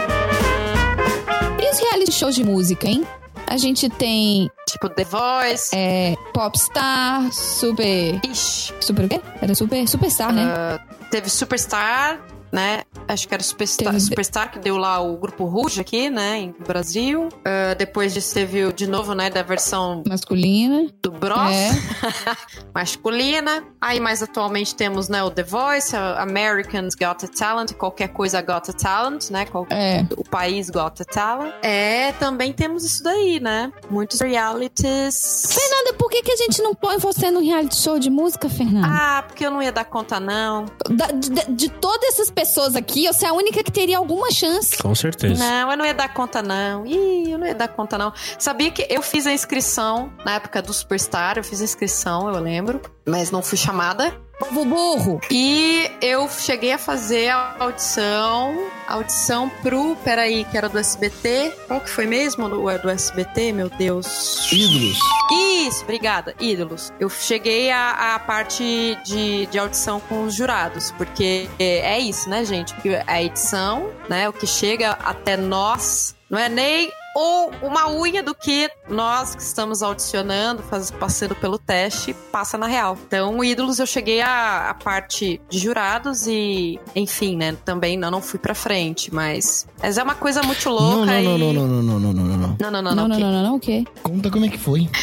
[1.59, 3.05] E os reality shows de música, hein?
[3.47, 5.75] A gente tem Tipo The Voice.
[5.75, 8.19] é, Popstar, Super.
[8.23, 8.73] Ixi.
[8.79, 9.21] Super o quê?
[9.41, 9.87] Era Super.
[9.87, 10.79] Superstar, né?
[11.09, 12.19] Teve Superstar.
[12.51, 12.83] Né?
[13.07, 16.37] Acho que era Superstar, Teve- Superstar que deu lá o grupo Rouge aqui, né?
[16.39, 17.29] Em Brasil.
[17.45, 19.29] Ah, depois disso teve de novo, né?
[19.29, 20.87] Da versão Masculina.
[21.01, 21.39] do Bros.
[21.51, 21.69] É.
[22.73, 23.63] masculina.
[23.79, 28.69] Aí mais atualmente temos, né, o The Voice, Americans Got a Talent, qualquer coisa Got
[28.69, 29.45] a Talent, né?
[29.45, 30.05] qual- É.
[30.17, 31.53] O país Got a Talent.
[31.61, 33.71] É, também temos isso daí, né?
[33.89, 35.47] Muitos realities.
[35.53, 38.87] Fernanda, por que, que a gente não põe você no reality show de música, Fernanda?
[38.89, 40.65] Ah, porque eu não ia dar conta, não.
[40.89, 44.75] Da- de, de todas essas pessoas aqui, você é a única que teria alguma chance.
[44.77, 45.35] Com certeza.
[45.35, 46.85] Não, eu não ia dar conta, não.
[46.87, 48.11] Ih, eu não ia dar conta, não.
[48.39, 52.39] Sabia que eu fiz a inscrição na época do Superstar, eu fiz a inscrição, eu
[52.41, 54.13] lembro, mas não fui chamada.
[54.39, 55.21] Povo burro.
[55.29, 61.53] E eu cheguei a fazer a audição, a audição pro, peraí, que era do SBT.
[61.67, 62.49] Qual que foi mesmo?
[62.49, 64.51] Do, é do SBT, meu Deus.
[64.51, 64.97] Ídolos.
[65.31, 66.91] Isso, obrigada, ídolos.
[66.99, 72.73] Eu cheguei à, parte de, de audição com os jurados, porque é isso, né, gente?
[72.77, 78.23] Que A edição, né, o que chega até nós, não é nem ou uma unha
[78.23, 82.97] do que nós que estamos audicionando, faz, passando pelo teste, passa na real.
[83.07, 88.09] Então, o Ídolos eu cheguei à, à parte de jurados e, enfim, né, também não,
[88.11, 91.53] não fui pra frente, mas, mas é uma coisa muito louca Não, não, e...
[91.53, 92.57] não, não, não, não, não, não, não, não, não.
[92.59, 93.19] Não, não, não, Não, não, não, ok.
[93.23, 93.83] não, não, não, o quê?
[94.03, 94.89] Conta como é que foi.
[94.93, 94.97] Ah,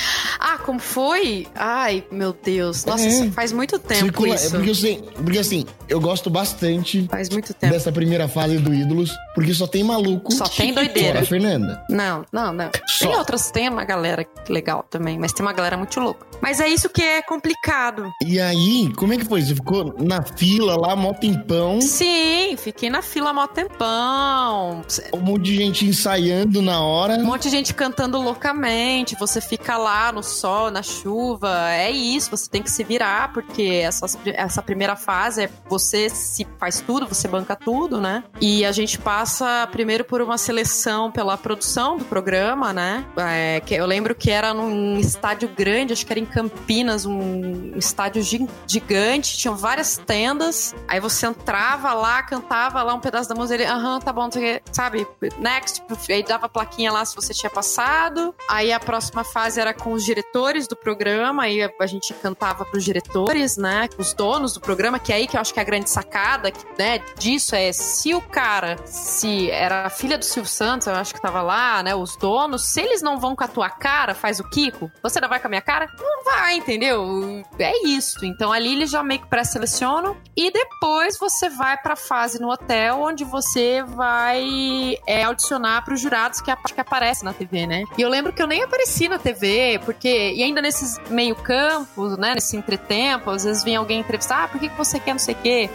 [0.69, 1.47] como foi?
[1.55, 2.85] Ai, meu Deus.
[2.85, 3.09] Nossa, É.
[3.09, 4.49] isso faz muito tempo Circula- isso.
[4.49, 7.73] É porque, eu sei, porque assim, eu gosto bastante Faz muito tempo.
[7.73, 10.31] dessa primeira fase do Ídolos, porque só tem maluco.
[10.31, 11.15] Só tem doideira.
[11.15, 11.83] Fora Fernanda.
[11.89, 12.71] Não, não, não.
[12.87, 13.07] Só.
[13.09, 16.27] Tem outras, tem uma galera legal também, mas tem uma galera muito louca.
[16.41, 18.13] Mas é isso que é complicado.
[18.25, 19.43] E aí, como é que foi?
[19.43, 24.83] Você ficou na fila lá, mó tempão, Sim, fiquei na fila mó tempão.
[25.13, 27.15] um monte de gente ensaiando na hora.
[27.15, 32.31] Um monte de gente cantando loucamente, você fica lá no sol, na chuva, é isso,
[32.31, 37.07] você tem que se virar, porque essas, essa primeira fase é você se faz tudo,
[37.07, 38.25] você banca tudo, né?
[38.41, 43.05] E a gente passa primeiro por uma seleção pela produção do programa, né?
[43.17, 47.73] É, que eu lembro que era num estádio grande, acho que era em Campinas, um
[47.77, 53.35] estádio gi- gigante, tinham várias tendas, aí você entrava lá, cantava lá um pedaço da
[53.35, 54.29] música, ele, aham, tá bom,
[54.73, 55.07] sabe?
[55.39, 58.35] Next, aí dava plaquinha lá se você tinha passado.
[58.49, 62.85] Aí a próxima fase era com os diretores do programa, aí a, gente cantava pros
[62.85, 63.89] diretores, né?
[63.99, 66.53] Os donos do programa, que é aí que eu acho que é a grande sacada,
[66.79, 71.15] né, disso é se o cara, se era a filha do Silvio Santos, eu acho
[71.15, 71.95] que tava lá, né?
[71.95, 75.29] Os donos, se eles não vão com a tua cara, faz o Kiko, você não
[75.29, 75.89] vai com a minha cara?
[75.99, 77.43] Não vai, entendeu?
[77.59, 78.25] É isso.
[78.25, 83.01] Então ali eles já meio que pré-selecionam e depois você vai pra fase no hotel,
[83.01, 87.85] onde você vai é, audicionar pros jurados que, a- que aparece na TV, né?
[87.97, 90.33] E eu lembro que eu nem apareci na TV, porque.
[90.35, 92.35] E ainda nesses meio campos, né?
[92.35, 95.35] Nesse entretempo, às vezes vinha alguém entrevistar, ah, por que, que você quer não sei
[95.35, 95.71] o quê?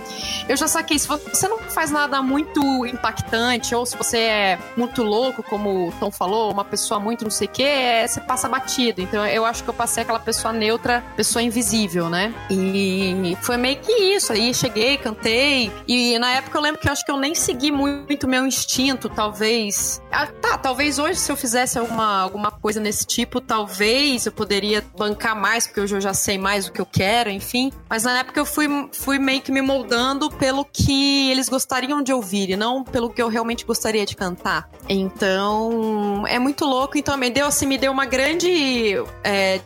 [0.48, 5.04] Eu já saquei, se você não faz nada muito impactante, ou se você é muito
[5.04, 8.48] louco, como o Tom falou, uma pessoa muito não sei o quê, é, você passa
[8.50, 9.02] batido.
[9.02, 12.34] Então eu acho que eu passei aquela pessoa neutra, pessoa invisível, né?
[12.50, 14.32] E foi meio que isso.
[14.34, 15.72] Aí cheguei, cantei.
[15.88, 19.10] E na época eu lembro que eu acho que eu nem segui muito meu instinto,
[19.10, 20.02] talvez.
[20.12, 24.84] Ah, tá, talvez hoje, se eu fizesse alguma, alguma coisa nesse tipo, talvez eu poderia
[24.98, 27.72] bancar mais, porque hoje eu já sei mais o que eu quero, enfim.
[27.90, 32.14] Mas na época eu fui, fui meio que me moldando pelo que eles gostariam de
[32.14, 34.70] ouvir e não pelo que eu realmente gostaria de cantar.
[34.88, 36.98] Então, é muito louco.
[36.98, 39.62] Então, me deu assim, me deu uma grande é,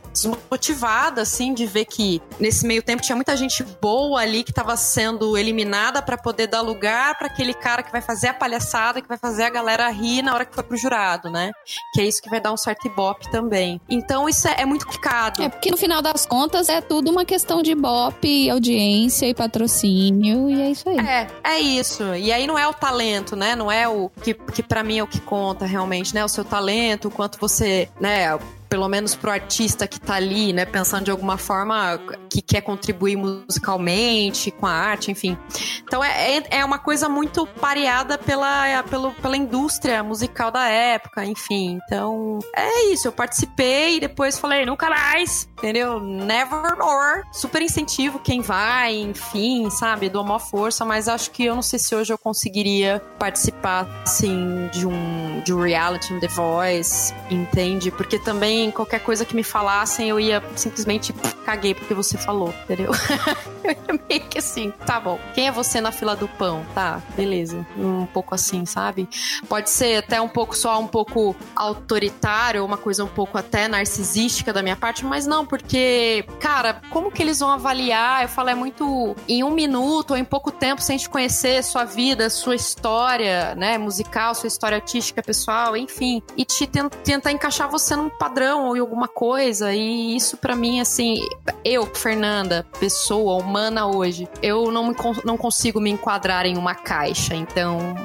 [0.58, 4.76] desmotivada, assim, de ver que nesse meio tempo tinha muita gente boa ali que tava
[4.76, 9.08] sendo eliminada pra poder dar lugar pra aquele cara que vai fazer a palhaçada, que
[9.08, 11.52] vai fazer a galera rir na hora que for pro jurado, né?
[11.94, 13.80] Que é isso que vai dar um certo ibope também.
[13.88, 15.42] Então, isso é, é muito complicado.
[15.42, 20.50] É porque no final das contas é tudo uma questão de ibope, audiência e patrocínio,
[20.50, 21.00] e é isso aí.
[21.00, 22.16] É, é isso.
[22.16, 23.56] E aí não é o talento, né?
[23.56, 26.24] Não é o que, que para mim é o que conta realmente, né?
[26.26, 28.38] O seu talento, o quanto você, né?
[28.70, 30.66] Pelo menos pro artista que tá ali, né?
[30.66, 32.00] Pensando de alguma forma
[32.30, 35.38] que quer contribuir musicalmente, com a arte, enfim.
[35.84, 41.26] Então é, é- é uma coisa muito pareada pela, pelo, pela indústria musical da época,
[41.26, 41.80] enfim.
[41.86, 43.08] Então é isso.
[43.08, 46.00] Eu participei e depois falei, nunca mais, entendeu?
[46.00, 47.24] Never more.
[47.32, 50.10] Super incentivo quem vai, enfim, sabe?
[50.10, 54.68] Dou uma força, mas acho que eu não sei se hoje eu conseguiria participar, assim,
[54.74, 57.92] de um, de um reality, um The Voice, entende?
[57.92, 61.14] Porque também também, qualquer coisa que me falassem, eu ia simplesmente
[61.46, 62.92] caguei porque você falou, entendeu?
[63.64, 65.20] eu ia meio que assim, tá bom.
[65.34, 66.66] Quem é você na fila do pão?
[66.74, 67.66] Tá, beleza.
[67.78, 69.08] Um pouco assim, sabe?
[69.48, 74.52] Pode ser até um pouco só um pouco autoritário, uma coisa um pouco até narcisística
[74.52, 78.24] da minha parte, mas não, porque, cara, como que eles vão avaliar?
[78.24, 81.84] Eu falo, é muito em um minuto ou em pouco tempo sem te conhecer sua
[81.86, 87.70] vida, sua história, né, musical, sua história artística pessoal, enfim, e te ten- tentar encaixar
[87.70, 89.74] você num padrão ou em alguma coisa.
[89.74, 91.20] E isso pra mim, assim,
[91.64, 97.36] eu, Fernanda, pessoa humana hoje, eu não, me não consigo me enquadrar em uma caixa.
[97.36, 97.96] Então,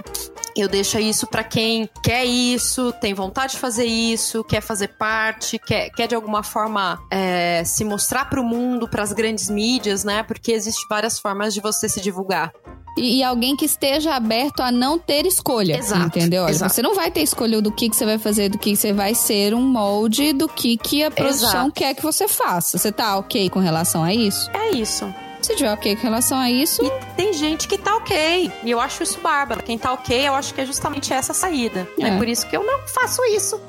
[0.54, 5.58] eu deixo isso pra quem quer isso, tem vontade de fazer isso, quer fazer parte,
[5.58, 10.22] quer, quer de alguma forma é, se mostrar pro mundo, pras grandes mídias, né?
[10.22, 12.52] Porque existe várias formas de você se divulgar.
[12.96, 15.78] E, e alguém que esteja aberto a não ter escolha.
[15.78, 16.44] Exato, Entendeu?
[16.44, 16.74] Olha, exato.
[16.74, 18.92] Você não vai ter escolha do que, que você vai fazer, do que, que você
[18.92, 21.72] vai ser um molde do que, que a produção Exato.
[21.72, 22.78] quer que você faça.
[22.78, 24.50] Você tá ok com relação a isso?
[24.52, 25.12] É isso.
[25.42, 28.50] Se tiver ok com relação a isso, E tem gente que tá ok.
[28.64, 29.62] E eu acho isso bárbaro.
[29.62, 31.86] Quem tá ok, eu acho que é justamente essa saída.
[31.98, 32.16] É, É.
[32.16, 33.60] por isso que eu não faço isso.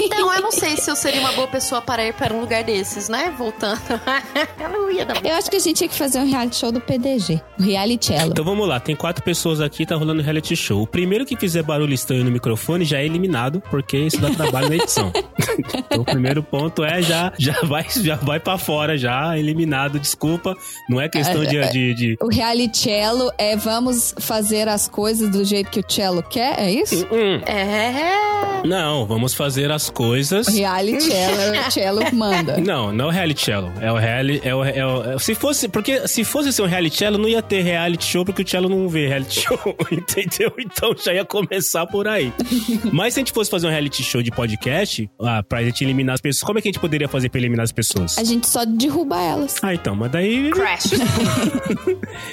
[0.00, 2.64] Então, eu não sei se eu seria uma boa pessoa para ir para um lugar
[2.64, 3.34] desses, né?
[3.36, 3.80] Voltando.
[4.58, 5.14] eu não ia, não.
[5.22, 7.40] eu acho que a gente tinha que fazer um reality show do PDG.
[7.58, 8.30] O Reality Cello.
[8.30, 10.82] Então vamos lá, tem quatro pessoas aqui, tá rolando reality show.
[10.82, 14.68] O primeiro que fizer barulho estranho no microfone já é eliminado, porque isso dá trabalho
[14.70, 15.12] na edição.
[15.58, 20.56] então o primeiro ponto é já, já vai já vai para fora, já eliminado, desculpa.
[20.88, 25.44] Não é questão de, de, de- O reality cello é vamos fazer as coisas do
[25.44, 27.06] jeito que o cello quer, é isso?
[27.12, 28.62] Hum, É.
[28.66, 30.46] não, vamos fazer as coisas.
[30.46, 32.56] O reality cello, é o cello manda.
[32.68, 33.72] Não, não é o reality cello.
[33.80, 34.46] É o reality.
[34.46, 35.68] É o, é o- é- se fosse.
[35.68, 38.68] Porque se fosse ser um reality cello, não ia ter reality show, porque o cello
[38.68, 39.58] não vê reality show,
[39.90, 40.52] entendeu?
[40.58, 42.32] Então já ia começar por aí.
[42.92, 46.14] Mas se a gente fosse fazer um reality show de podcast, ah, pra gente eliminar
[46.14, 48.18] as pessoas, como é que a gente poderia fazer pra eliminar as pessoas?
[48.18, 49.56] A gente só derruba elas.
[49.62, 50.90] Ah, então, mas daí Crash.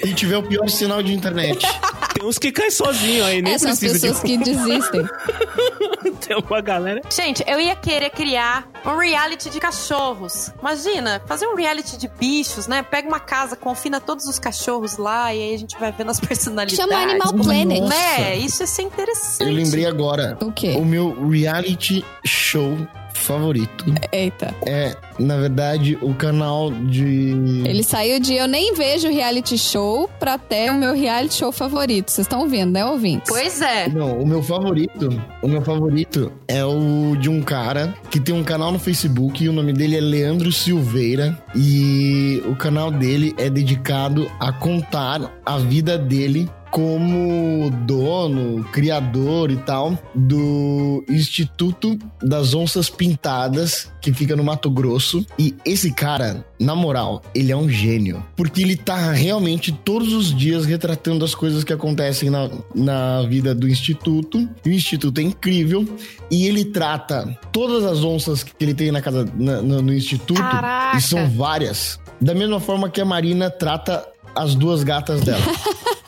[0.04, 1.66] E tiver o pior sinal de internet.
[2.14, 5.04] tem uns que caem sozinho aí, nem Essas precisa pessoas de que desistem.
[6.20, 7.00] ter uma galera.
[7.10, 10.52] Gente, eu ia querer criar um reality de cachorros.
[10.60, 12.82] Imagina, fazer um reality de bichos, né?
[12.82, 16.20] Pega uma casa, confina todos os cachorros lá e aí a gente vai vendo as
[16.20, 16.76] personalidades.
[16.76, 17.80] Chama Animal Planet.
[17.80, 17.94] Nossa.
[17.94, 18.36] Né?
[18.36, 19.48] Isso ia ser interessante.
[19.48, 20.36] Eu lembrei agora.
[20.40, 20.74] O quê?
[20.76, 22.76] O meu reality show
[23.18, 24.54] favorito Eita.
[24.66, 27.62] é, na verdade, o canal de.
[27.64, 32.10] Ele saiu de eu nem vejo reality show pra até o meu reality show favorito.
[32.10, 33.28] Vocês estão vendo, né, ouvintes?
[33.28, 33.88] Pois é.
[33.88, 35.08] Não, o meu favorito,
[35.42, 39.48] o meu favorito é o de um cara que tem um canal no Facebook e
[39.48, 45.58] o nome dele é Leandro Silveira e o canal dele é dedicado a contar a
[45.58, 54.44] vida dele como dono, criador e tal do Instituto das Onças Pintadas, que fica no
[54.44, 55.24] Mato Grosso.
[55.38, 58.24] E esse cara, na moral, ele é um gênio.
[58.36, 63.54] Porque ele tá realmente todos os dias retratando as coisas que acontecem na, na vida
[63.54, 64.48] do Instituto.
[64.64, 65.88] E o Instituto é incrível.
[66.30, 70.40] E ele trata todas as onças que ele tem na casa, na- no, no Instituto.
[70.40, 70.96] Caraca.
[70.98, 71.98] E são várias.
[72.20, 75.42] Da mesma forma que a Marina trata as duas gatas dela.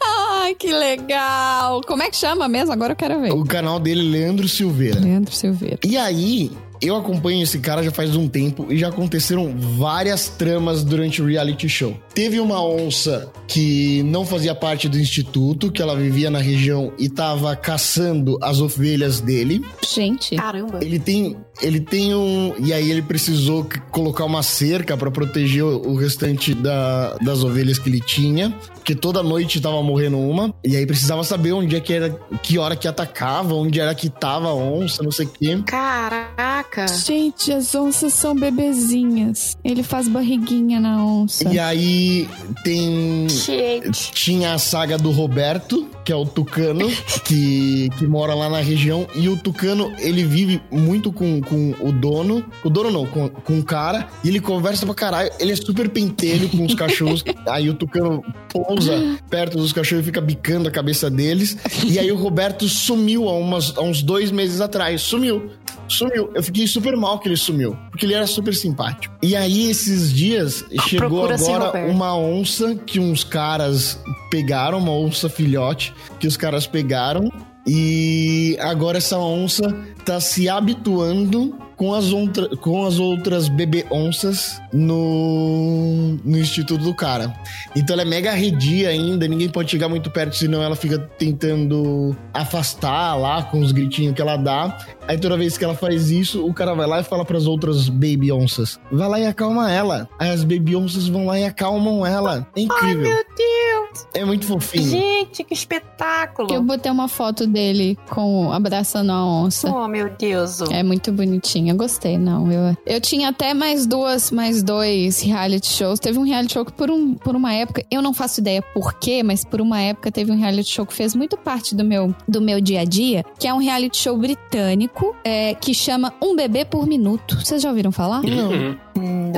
[0.48, 1.82] Ai, que legal!
[1.86, 2.72] Como é que chama mesmo?
[2.72, 3.32] Agora eu quero ver.
[3.34, 4.98] o canal dele, Leandro Silveira.
[4.98, 5.78] Leandro Silveira.
[5.84, 6.50] E aí,
[6.80, 11.26] eu acompanho esse cara já faz um tempo e já aconteceram várias tramas durante o
[11.26, 11.96] reality show.
[12.14, 17.08] Teve uma onça que não fazia parte do instituto, que ela vivia na região e
[17.08, 19.64] tava caçando as ovelhas dele.
[19.88, 20.78] Gente, Caramba.
[20.82, 25.94] Ele tem, ele tem um, e aí ele precisou colocar uma cerca pra proteger o
[25.96, 30.86] restante da- das ovelhas que ele tinha, porque toda noite tava morrendo uma, e aí
[30.86, 32.10] precisava saber onde é que era,
[32.42, 35.58] que hora que atacava, onde era que tava a onça, não sei o quê.
[35.64, 36.47] Caraca.
[36.86, 39.56] Gente, as onças são bebezinhas.
[39.64, 41.48] Ele faz barriguinha na onça.
[41.48, 42.28] E aí
[42.64, 43.28] tem.
[43.28, 44.12] Gente.
[44.12, 46.88] Tinha a saga do Roberto, que é o tucano,
[47.24, 49.06] que, que mora lá na região.
[49.14, 52.44] E o tucano, ele vive muito com, com o dono.
[52.64, 54.08] O dono não, com, com o cara.
[54.24, 55.30] E ele conversa pra caralho.
[55.38, 57.24] Ele é super pentelho com os cachorros.
[57.46, 61.56] aí o tucano pousa perto dos cachorros e fica bicando a cabeça deles.
[61.86, 65.02] E aí o Roberto sumiu há, umas, há uns dois meses atrás.
[65.02, 65.50] Sumiu.
[65.88, 66.30] Sumiu.
[66.34, 67.76] Eu fiquei super mal que ele sumiu.
[67.90, 69.14] Porque ele era super simpático.
[69.22, 71.90] E aí, esses dias, chegou Procura-se agora Roberto.
[71.90, 73.98] uma onça que uns caras
[74.30, 77.30] pegaram, uma onça filhote que os caras pegaram.
[77.66, 79.62] E agora essa onça
[80.04, 86.92] tá se habituando com as, outra, com as outras bebê onças no, no instituto do
[86.92, 87.32] cara.
[87.74, 92.16] Então ela é mega arredia ainda, ninguém pode chegar muito perto, senão ela fica tentando
[92.34, 94.76] afastar lá com os gritinhos que ela dá.
[95.06, 97.88] Aí toda vez que ela faz isso, o cara vai lá e fala pras outras
[97.88, 100.08] baby onças: vai lá e acalma ela.
[100.18, 102.46] Aí as baby onças vão lá e acalmam ela.
[102.56, 103.06] É incrível.
[103.08, 104.06] Ai, meu Deus!
[104.12, 104.90] É muito fofinho.
[104.90, 106.52] Gente, que espetáculo!
[106.52, 109.70] Eu botei uma foto dele com abraçando a onça.
[109.70, 110.60] Oh, meu Deus!
[110.70, 111.67] É muito bonitinho.
[111.70, 112.50] Eu gostei, não.
[112.50, 115.98] Eu, eu tinha até mais duas, mais dois reality shows.
[115.98, 118.94] Teve um reality show que por, um, por uma época, eu não faço ideia por
[118.94, 122.14] quê, mas por uma época teve um reality show que fez muito parte do meu,
[122.26, 126.34] do meu dia a dia, que é um reality show britânico é, que chama Um
[126.34, 127.36] Bebê por Minuto.
[127.44, 128.22] Vocês já ouviram falar?
[128.24, 128.76] Uhum.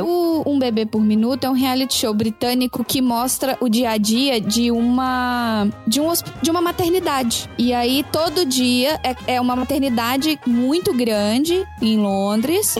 [0.03, 3.99] O Um Bebê por Minuto é um reality show britânico que mostra o dia a
[3.99, 7.49] dia de uma de, um, de uma maternidade.
[7.59, 12.20] E aí todo dia é, é uma maternidade muito grande em Londres.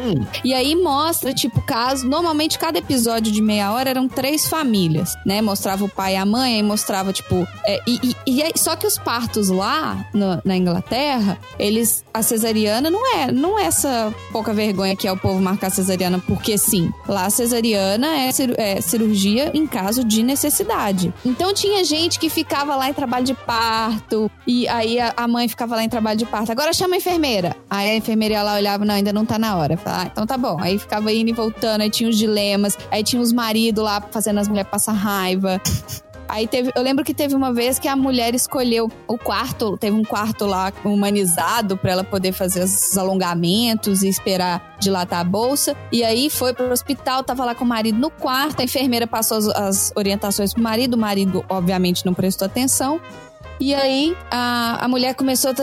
[0.01, 0.25] Hum.
[0.45, 2.07] E aí mostra, tipo, caso.
[2.09, 5.41] Normalmente cada episódio de meia hora eram três famílias, né?
[5.43, 7.47] Mostrava o pai e a mãe, aí mostrava, tipo.
[7.67, 12.05] é, e, e- e só que os partos lá no- na Inglaterra, eles.
[12.13, 16.19] A cesariana não é, não é essa pouca vergonha que é o povo marcar cesariana
[16.27, 16.91] porque sim.
[17.09, 21.13] Lá a cesariana é, cir- é cirurgia em caso de necessidade.
[21.25, 25.49] Então tinha gente que ficava lá em trabalho de parto, e aí a, a mãe
[25.49, 26.51] ficava lá em trabalho de parto.
[26.51, 27.57] Agora chama a enfermeira.
[27.69, 29.77] Aí a enfermeira lá olhava, não, ainda não tá na hora.
[29.77, 30.59] Falava, ah, então tá bom.
[30.61, 34.41] Aí ficava indo e voltando, aí tinha os dilemas, aí tinha os maridos lá fazendo
[34.41, 35.61] as mulheres passar raiva.
[36.31, 39.97] Aí teve, eu lembro que teve uma vez que a mulher escolheu o quarto, teve
[39.97, 45.77] um quarto lá humanizado pra ela poder fazer os alongamentos e esperar dilatar a bolsa.
[45.91, 49.39] E aí foi pro hospital, tava lá com o marido no quarto, a enfermeira passou
[49.39, 53.01] as, as orientações pro marido, o marido obviamente não prestou atenção.
[53.61, 55.63] E aí, a, a mulher começou, tá-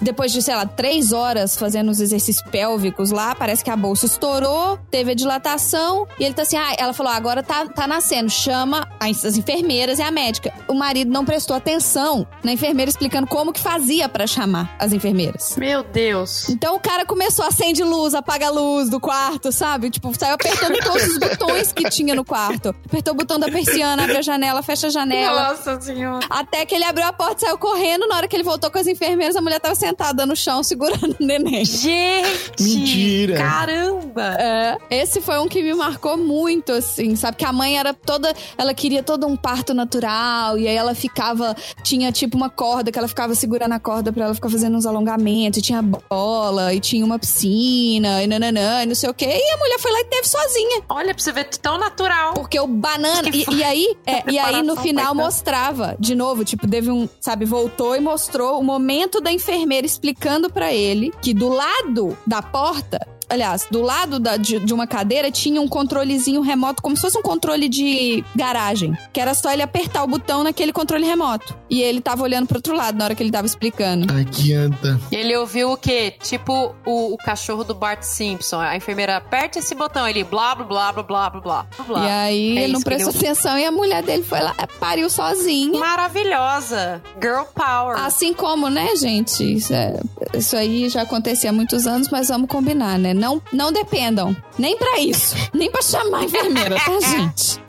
[0.00, 4.06] depois de, sei lá, três horas fazendo os exercícios pélvicos lá, parece que a bolsa
[4.06, 8.30] estourou, teve a dilatação, e ele tá assim, ah, ela falou, agora tá, tá nascendo,
[8.30, 10.52] chama as, as enfermeiras e a médica.
[10.68, 15.56] O marido não prestou atenção na enfermeira explicando como que fazia pra chamar as enfermeiras.
[15.56, 16.48] Meu Deus!
[16.48, 19.90] Então o cara começou a acender luz, apaga a luz do quarto, sabe?
[19.90, 22.68] Tipo, saiu apertando todos os botões que tinha no quarto.
[22.86, 25.48] Apertou o botão da persiana, abre a janela, fecha a janela.
[25.48, 26.24] Nossa senhora!
[26.30, 28.06] Até que ele abriu a porta e saiu correndo.
[28.06, 31.16] Na hora que ele voltou com as enfermeiras, a mulher tava sentada no chão segurando
[31.18, 31.64] o neném.
[31.64, 32.62] Gente!
[32.62, 33.36] Mentira.
[33.36, 34.36] Caramba!
[34.38, 37.36] É, esse foi um que me marcou muito, assim, sabe?
[37.36, 38.32] Que a mãe era toda.
[38.56, 41.56] Ela queria todo um parto natural, e aí ela ficava.
[41.82, 44.86] Tinha tipo uma corda que ela ficava segurando a corda pra ela ficar fazendo uns
[44.86, 49.26] alongamentos, e tinha bola, e tinha uma piscina, e nananã, e não sei o quê.
[49.26, 50.82] E a mulher foi lá e teve sozinha.
[50.88, 52.34] Olha, pra você ver tão natural.
[52.34, 53.28] Porque o banana.
[53.32, 57.44] E, e aí, é, e aí no final mostrava, de novo, tipo, teve um, sabe,
[57.44, 63.06] voltou e mostrou o momento da enfermeira explicando pra ele que do lado da porta.
[63.32, 67.16] Aliás, do lado da- de, de uma cadeira tinha um controlezinho remoto, como se fosse
[67.18, 68.96] um controle de garagem.
[69.12, 71.56] Que era só ele apertar o botão naquele controle remoto.
[71.70, 74.12] E ele tava olhando pro outro lado na hora que ele tava explicando.
[74.12, 75.00] Ai, que anta.
[75.10, 76.14] E ele ouviu o quê?
[76.22, 78.60] Tipo o, o cachorro do Bart Simpson.
[78.60, 82.04] A enfermeira aperta esse botão, ele blá blá blá blá blá blá blá.
[82.06, 84.54] E aí É ele não que ele prestou atenção e a mulher dele foi lá,
[84.78, 85.78] pariu sozinha.
[85.78, 87.02] Maravilhosa!
[87.20, 87.96] Girl power!
[87.98, 89.42] Assim como, né, gente?
[89.56, 90.00] Isso, é-
[90.34, 93.14] isso aí já acontecia há muitos anos, mas vamos combinar, né?
[93.22, 94.36] Não, não dependam.
[94.58, 95.36] Nem pra isso.
[95.54, 97.60] Nem pra chamar a enfermeira, tá, gente?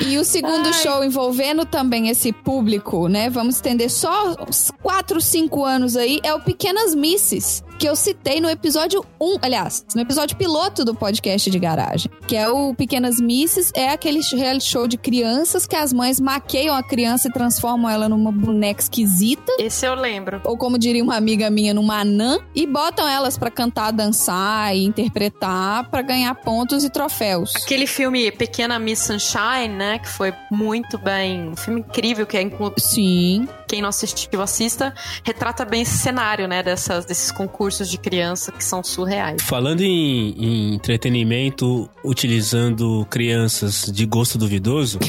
[0.00, 3.28] E o segundo show envolvendo também esse público, né?
[3.28, 8.40] Vamos estender só uns 4, 5 anos aí, é o Pequenas Misses, que eu citei
[8.40, 13.20] no episódio 1, aliás, no episódio piloto do podcast de garagem, que é o Pequenas
[13.20, 17.90] Misses, é aquele reality show de crianças que as mães maqueiam a criança e transformam
[17.90, 20.40] ela numa boneca esquisita Esse eu lembro.
[20.44, 24.84] ou como diria uma amiga minha, numa anã, e botam elas pra cantar, dançar e
[24.84, 27.52] interpretar pra ganhar pontos e troféus.
[27.56, 29.98] Aquele filme Pequena Miss Sunshine, né?
[29.98, 31.50] Que foi muito bem.
[31.50, 32.72] Um filme incrível, que é inclu...
[32.78, 33.46] Sim.
[33.68, 34.94] Quem não assistiu, assista.
[35.22, 36.62] Retrata bem esse cenário, né?
[36.62, 39.42] Dessas, desses concursos de criança que são surreais.
[39.42, 44.98] Falando em, em entretenimento utilizando crianças de gosto duvidoso,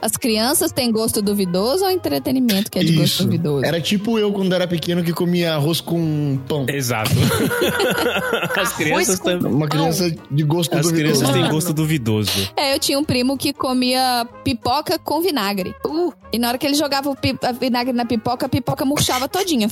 [0.00, 3.24] As crianças têm gosto duvidoso ou entretenimento que é de gosto Isso.
[3.24, 3.64] duvidoso?
[3.64, 6.66] Era tipo eu quando era pequeno que comia arroz com pão.
[6.68, 7.10] exato.
[8.56, 9.52] As crianças com- também.
[9.52, 11.20] Uma criança de gosto As duvidoso.
[11.20, 12.30] crianças têm gosto duvidoso.
[12.56, 15.74] É, eu tinha um primo que comia pipoca com vinagre.
[15.84, 17.16] Uh, E na hora que ele jogava o
[17.58, 19.68] vinagre na pipoca, a pipoca murchava todinha.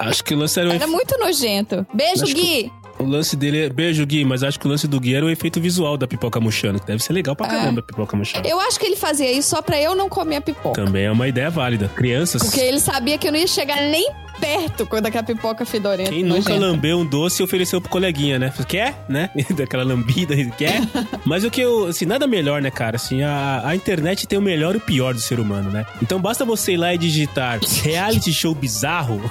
[0.00, 1.86] Acho que o lance era Era muito nojento.
[1.92, 2.72] Beijo, Acho que- Gui!
[2.98, 3.66] O lance dele.
[3.66, 6.06] é- Beijo, Gui, mas acho que o lance do Gui era o efeito visual da
[6.06, 7.50] pipoca murchando, deve ser legal pra É.
[7.50, 8.46] caramba a pipoca murchando.
[8.48, 10.84] Eu acho que ele fazia isso só pra eu não comer a pipoca.
[10.84, 11.88] Também é uma ideia válida.
[11.94, 12.42] Crianças.
[12.42, 16.10] Porque ele sabia que eu não ia chegar nem perto quando aquela pipoca fedorenta.
[16.10, 16.58] Quem nunca nojenta.
[16.60, 18.52] lambeu um doce e ofereceu pro coleguinha, né?
[18.68, 19.30] Quer, né?
[19.56, 20.80] Daquela lambida, quer?
[21.26, 22.94] Mas o que eu, assim, nada melhor, né, cara?
[22.96, 25.84] Assim, a, a internet tem o melhor e o pior do ser humano, né?
[26.00, 29.20] Então basta você ir lá e digitar reality show bizarro.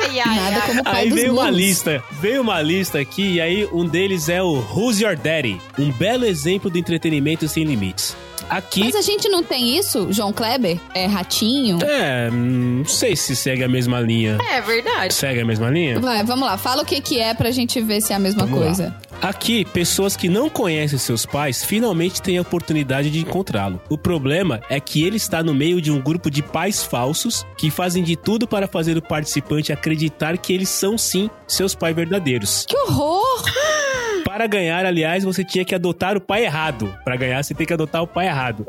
[0.00, 0.66] Ai, ai, Nada ai.
[0.66, 1.56] como pai Aí dos veio uma mundos.
[1.72, 5.58] Lista, veio uma lista aqui, e aí um deles é o Who's Your Daddy?
[5.78, 8.14] Um belo exemplo do entretenimento sem limites.
[8.52, 8.80] Aqui.
[8.80, 10.78] Mas a gente não tem isso, João Kleber?
[10.94, 11.78] É ratinho?
[11.82, 14.36] É, não sei se segue a mesma linha.
[14.50, 15.14] É verdade.
[15.14, 15.98] Segue a mesma linha?
[15.98, 18.44] Vai, vamos lá, fala o que que é pra gente ver se é a mesma
[18.44, 18.66] Vamos lá.
[18.66, 18.96] coisa.
[19.22, 23.80] Aqui, pessoas que não conhecem seus pais finalmente têm a oportunidade de encontrá-lo.
[23.88, 27.70] O problema é que ele está no meio de um grupo de pais falsos que
[27.70, 32.66] fazem de tudo para fazer o participante acreditar que eles são sim seus pais verdadeiros.
[32.68, 33.44] Que horror!
[34.24, 36.92] Para ganhar, aliás, você tinha que adotar o pai errado.
[37.04, 38.66] Para ganhar, você tem que adotar o pai errado.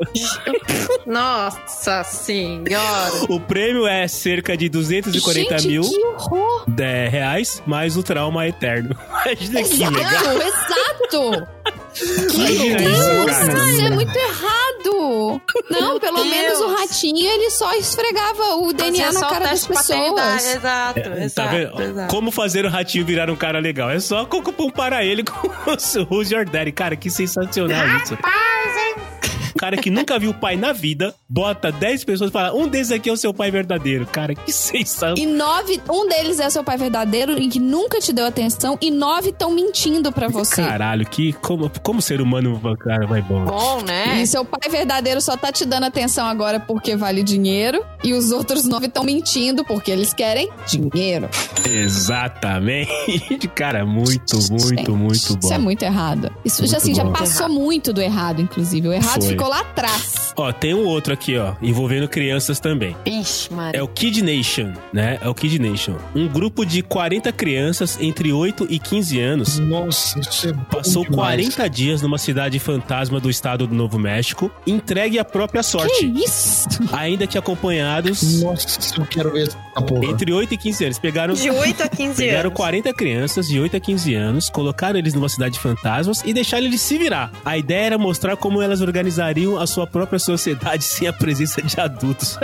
[1.06, 3.12] Nossa senhora.
[3.28, 6.64] O prêmio é cerca de 240 gente, mil que horror!
[7.10, 8.96] reais, mais o trauma eterno.
[9.40, 10.36] Imagina que Exato, legal.
[10.42, 11.48] exato!
[12.34, 13.70] Imagina Meu isso, Deus, cara.
[13.70, 14.63] isso é muito errado!
[14.90, 16.26] Não, pelo Deus.
[16.28, 20.44] menos o ratinho, ele só esfregava o DNA na cara das pessoas.
[20.56, 21.82] Exato, Tá exato, vendo?
[21.82, 22.10] exato.
[22.14, 23.90] Como fazer o ratinho virar um cara legal?
[23.90, 26.72] É só co- comparar ele com o Who's Your Daddy.
[26.72, 28.14] Cara, que sensacional isso.
[28.14, 32.68] Um cara que nunca viu o pai na vida, bota 10 pessoas e fala: um
[32.68, 34.06] desses aqui é o seu pai verdadeiro.
[34.06, 35.18] Cara, que sensacional.
[35.18, 38.90] E nove, um deles é seu pai verdadeiro e que nunca te deu atenção, e
[38.90, 40.62] nove estão mentindo pra você.
[40.62, 43.44] Caralho, que como, como ser humano, cara, vai bom.
[43.44, 44.22] Bom, né?
[44.22, 47.84] E seu pai verdadeiro só tá te dando atenção agora porque vale dinheiro.
[48.04, 51.28] E os outros nove estão mentindo porque eles querem dinheiro.
[51.68, 53.48] Exatamente.
[53.54, 55.38] Cara, muito, muito, Gente, muito bom.
[55.42, 56.30] Isso é muito errado.
[56.44, 58.88] Isso Muito já, assim, já passou muito do errado, inclusive.
[58.88, 59.30] O errado Foi.
[59.30, 60.32] ficou lá atrás.
[60.36, 62.96] Ó, tem um outro aqui, ó, envolvendo crianças também.
[63.06, 65.18] Ixi, É o Kid Nation, né?
[65.22, 65.96] É o Kid Nation.
[66.14, 71.02] Um grupo de 40 crianças entre 8 e 15 anos Nossa, isso é bom passou
[71.04, 71.16] demais.
[71.54, 76.06] 40 dias numa cidade fantasma do estado do Novo México, entregue à própria Que sorte.
[76.14, 76.68] isso?
[76.92, 80.04] Ainda que acompanhados Nossa, eu quero ver essa porra.
[80.06, 80.98] entre 8 e 15 anos.
[80.98, 82.56] Pegaram, De 8 a 15 pegaram anos.
[82.56, 86.64] 40 crianças de 8 a 15 anos, colocaram eles numa cidade de fantasmas e deixaram
[86.66, 87.30] eles se virar.
[87.44, 91.80] A ideia era mostrar como elas organizariam a sua própria sociedade sem a presença de
[91.80, 92.38] adultos.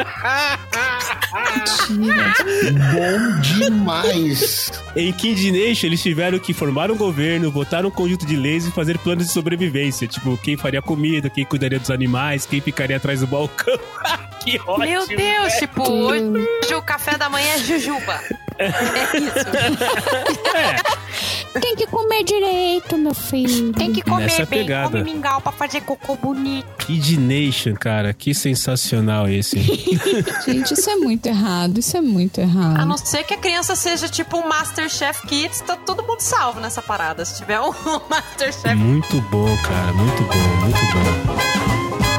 [2.93, 4.73] Bom demais.
[4.97, 8.71] Em Kid Nation, eles tiveram que formar um governo, botar um conjunto de leis e
[8.71, 10.07] fazer planos de sobrevivência.
[10.07, 13.79] Tipo, quem faria comida, quem cuidaria dos animais, quem ficaria atrás do balcão.
[14.41, 14.79] que ótimo!
[14.79, 18.21] Meu Deus, tipo, hoje o café da manhã é jujuba.
[18.61, 19.35] É isso.
[21.61, 23.73] Tem que comer direito, meu filho.
[23.73, 24.99] Tem que comer Nessa bem, pegada.
[24.99, 26.67] come mingau pra fazer cocô bonito.
[26.79, 29.59] Kid Nation, cara, que sensacional esse.
[30.47, 31.79] Gente, isso é muito errado.
[31.79, 32.79] Isso é muito errado.
[32.81, 36.61] A não ser que a criança seja tipo um Masterchef Kids, tá todo mundo salvo
[36.61, 37.25] nessa parada.
[37.25, 37.73] Se tiver um
[38.09, 40.79] Masterchef muito bom, cara, muito bom, muito
[41.27, 42.10] bom.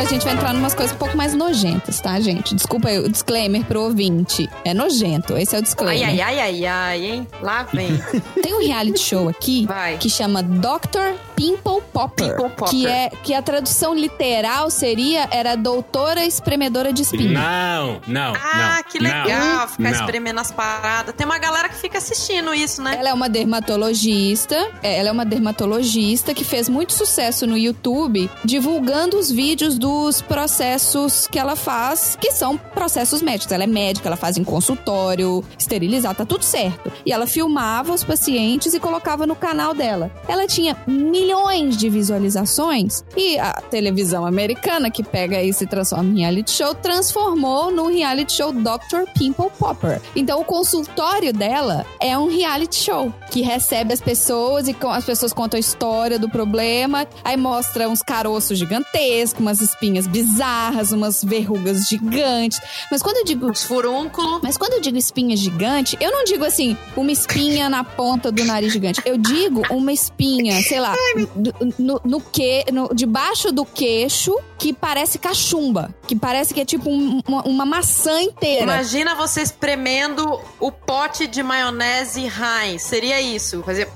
[0.00, 2.54] Agora a gente vai entrar em umas coisas um pouco mais nojentas, tá, gente?
[2.54, 4.48] Desculpa aí, o disclaimer pro ouvinte.
[4.64, 6.08] É nojento, esse é o Ai, disclaimer.
[6.08, 7.28] ai, ai, ai, ai, hein?
[7.42, 8.02] Lá vem.
[8.42, 9.98] Tem um reality show aqui Vai.
[9.98, 11.16] que chama Dr.
[11.40, 12.26] Pimple Popper.
[12.36, 12.68] Pimple Popper.
[12.68, 17.32] Que, é, que a tradução literal seria era doutora espremedora de espinho.
[17.32, 18.82] Não, não, Ah, não.
[18.90, 19.90] que não, legal ficar não.
[19.92, 21.14] espremendo as paradas.
[21.16, 22.96] Tem uma galera que fica assistindo isso, né?
[22.98, 24.54] Ela é uma dermatologista.
[24.82, 30.20] é, Ela é uma dermatologista que fez muito sucesso no YouTube divulgando os vídeos dos
[30.20, 33.52] processos que ela faz, que são processos médicos.
[33.52, 36.92] Ela é médica, ela faz em consultório, esterilizar, tá tudo certo.
[37.06, 40.10] E ela filmava os pacientes e colocava no canal dela.
[40.28, 40.76] Ela tinha
[41.30, 46.74] milhões de visualizações e a televisão americana, que pega isso e transforma em reality show,
[46.74, 49.08] transformou no reality show Dr.
[49.16, 50.00] Pimple Popper.
[50.16, 55.32] Então o consultório dela é um reality show que recebe as pessoas e as pessoas
[55.32, 61.86] contam a história do problema, aí mostra uns caroços gigantescos, umas espinhas bizarras, umas verrugas
[61.88, 62.60] gigantes.
[62.90, 64.40] Mas quando eu digo Os furúnculos.
[64.42, 68.44] mas quando eu digo espinha gigante, eu não digo assim, uma espinha na ponta do
[68.44, 69.00] nariz gigante.
[69.04, 70.92] Eu digo uma espinha, sei lá,
[71.26, 75.94] do- no, no que, no- debaixo do queixo, que parece cachumba.
[76.06, 78.62] Que parece que é tipo um- uma, uma maçã inteira.
[78.62, 82.82] Imagina você espremendo o pote de maionese Heinz.
[82.82, 83.62] Seria isso.
[83.62, 83.88] Fazer.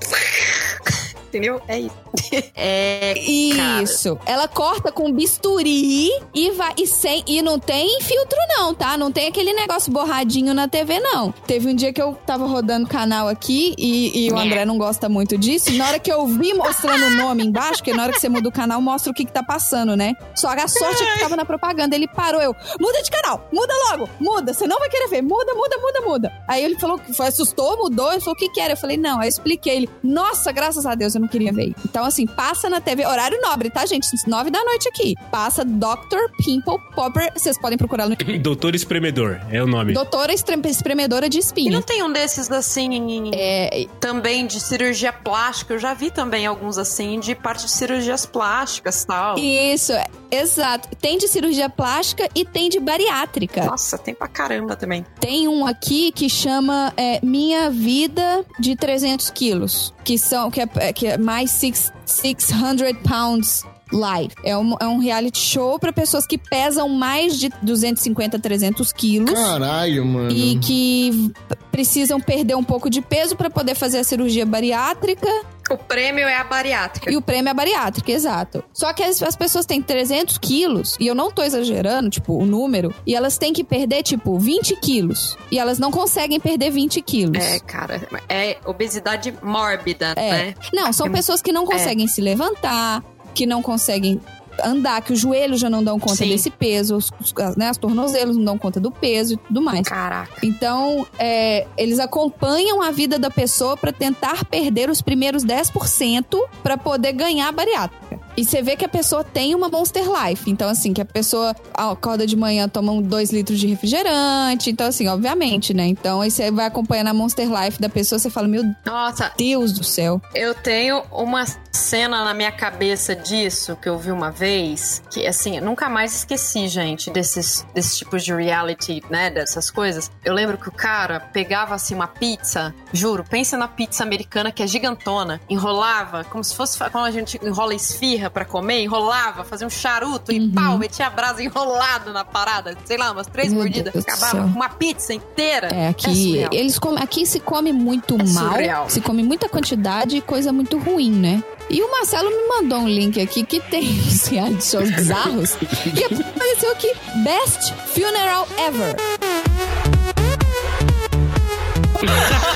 [1.35, 1.61] Entendeu?
[1.67, 2.05] É isso.
[2.55, 3.13] É.
[3.55, 3.83] cara.
[3.83, 4.17] Isso.
[4.25, 8.97] Ela corta com bisturi e vai e sem e não tem filtro não, tá?
[8.97, 11.31] Não tem aquele negócio borradinho na TV não.
[11.45, 15.09] Teve um dia que eu tava rodando canal aqui e, e o André não gosta
[15.09, 15.71] muito disso.
[15.71, 18.29] E na hora que eu vi mostrando o nome embaixo, porque na hora que você
[18.29, 20.13] muda o canal mostra o que que tá passando, né?
[20.33, 23.73] Só a sorte é que tava na propaganda, ele parou eu, muda de canal, muda
[23.89, 26.33] logo, muda, você não vai querer ver, muda, muda, muda, muda.
[26.47, 28.73] Aí ele falou, foi, assustou, mudou, ele falou o que que era?
[28.73, 31.73] Eu falei, não, aí eu expliquei ele, nossa, graças a Deus eu não queria ver.
[31.83, 34.05] Então assim, passa na TV, horário nobre, tá gente?
[34.27, 35.13] Nove da noite aqui.
[35.31, 36.31] Passa Dr.
[36.43, 39.93] Pimple Popper, vocês podem procurar no Doutor Espremedor, é o nome.
[39.93, 41.71] Doutora Espremedora de E Espinha.
[41.71, 43.31] não tem um desses assim.
[43.33, 45.73] É, Também de cirurgia plástica.
[45.73, 49.37] Eu já vi também alguns assim de parte de cirurgias plásticas e tal.
[49.37, 50.89] isso, é, exato.
[50.99, 53.63] Tem de cirurgia plástica e tem de bariátrica.
[53.65, 55.05] Nossa, tem pra caramba também.
[55.19, 60.93] Tem um aqui que chama é, Minha Vida de 300 quilos, que são que é,
[60.93, 63.63] que é mais six, 600 pounds
[63.95, 64.33] live.
[64.43, 68.91] É um, é um reality show para pessoas que pesam mais de 250 a 300
[68.93, 69.31] quilos.
[69.33, 70.31] Caralho, mano.
[70.31, 71.31] E que
[71.71, 75.27] precisam perder um pouco de peso para poder fazer a cirurgia bariátrica
[75.69, 77.11] O prêmio é a bariátrica.
[77.11, 78.63] e o prêmio é bariátrica, exato.
[78.71, 82.45] Só que as, as pessoas têm 300 quilos, e eu não tô exagerando, tipo, o
[82.45, 85.37] número, e elas têm que perder, tipo, 20 quilos.
[85.51, 87.43] E elas não conseguem perder 20 quilos.
[87.43, 90.31] É, cara, é obesidade mórbida, É.
[90.31, 90.55] né?
[90.73, 91.09] Não, são É.
[91.09, 93.03] pessoas que não conseguem se levantar,
[93.35, 94.19] que não conseguem
[94.63, 96.29] andar, que os joelhos já não dão conta Sim.
[96.29, 97.11] desse peso, os,
[97.57, 99.87] né, as tornozelos não dão conta do peso e tudo mais.
[99.87, 100.31] Caraca.
[100.41, 106.25] Então, é, eles acompanham a vida da pessoa pra tentar perder os primeiros 10%
[106.63, 108.19] pra poder ganhar a bariátrica.
[108.37, 110.49] E você vê que a pessoa tem uma Monster Life.
[110.49, 114.69] Então, assim, que a pessoa acorda de manhã, toma um 2 litros de refrigerante.
[114.69, 115.87] Então, assim, obviamente, né?
[115.87, 119.71] Então, aí você vai acompanhando a Monster Life da pessoa, você fala, meu Nossa, Deus
[119.71, 120.21] do céu.
[120.33, 121.45] eu tenho uma
[121.75, 126.15] cena na minha cabeça disso que eu vi uma vez, que assim, eu nunca mais
[126.15, 130.09] esqueci, gente, desses, desses tipos de reality, né, dessas coisas.
[130.23, 134.63] Eu lembro que o cara pegava assim uma pizza, juro, pensa na pizza americana que
[134.63, 139.67] é gigantona, enrolava, como se fosse quando a gente enrola esfirra pra comer, enrolava, fazia
[139.67, 143.61] um charuto e pau, metia a brasa enrolado na parada, sei lá, umas três Meu
[143.63, 145.67] mordidas, Deus acabava com uma pizza inteira.
[145.73, 146.49] É, aqui, surreal.
[146.53, 148.89] eles comem, aqui se come muito É mal, surreal.
[148.89, 151.43] se come muita quantidade e coisa muito ruim, né?
[151.69, 155.57] E o Marcelo me mandou um link aqui que tem uns reality shows bizarros
[155.95, 156.93] e apareceu aqui
[157.23, 158.95] Best Funeral Ever.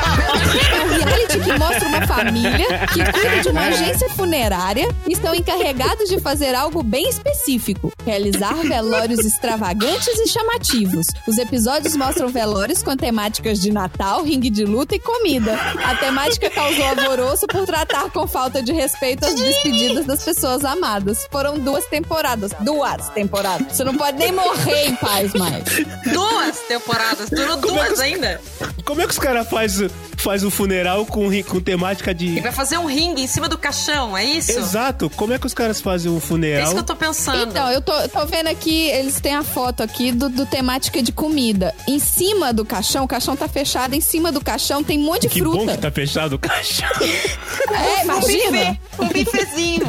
[1.41, 6.21] É que mostra uma família que cuida de uma agência funerária e estão encarregados de
[6.21, 11.07] fazer algo bem específico: realizar velórios extravagantes e chamativos.
[11.27, 15.55] Os episódios mostram velórios com temáticas de Natal, ringue de luta e comida.
[15.85, 21.27] A temática causou alvoroço por tratar com falta de respeito as despedidas das pessoas amadas.
[21.31, 22.53] Foram duas temporadas.
[22.61, 23.77] Duas temporadas.
[23.77, 25.65] Você não pode nem morrer em paz mais.
[26.13, 28.41] Duas temporadas, durou Como é que duas os- ainda.
[28.85, 32.41] Como é que os caras fazem faz o funeral com, ri- com temática E de.
[32.41, 34.53] vai fazer um ringue em cima do caixão, é isso?
[34.53, 36.65] Exato, como é que os caras fazem o É funeral?
[36.65, 37.51] isso que eu tô pensando.
[37.51, 41.13] Então, eu tô, tô vendo aqui, eles têm a foto aqui do, do temática de
[41.13, 41.75] comida.
[41.89, 45.23] Em cima do caixão, o caixão tá fechado, em cima do caixão tem um monte
[45.23, 45.73] de que bom fruta.
[45.73, 46.89] que tá fechado o caixão.
[47.71, 48.51] É, um imagina.
[48.51, 49.87] buffet, um bifezinho.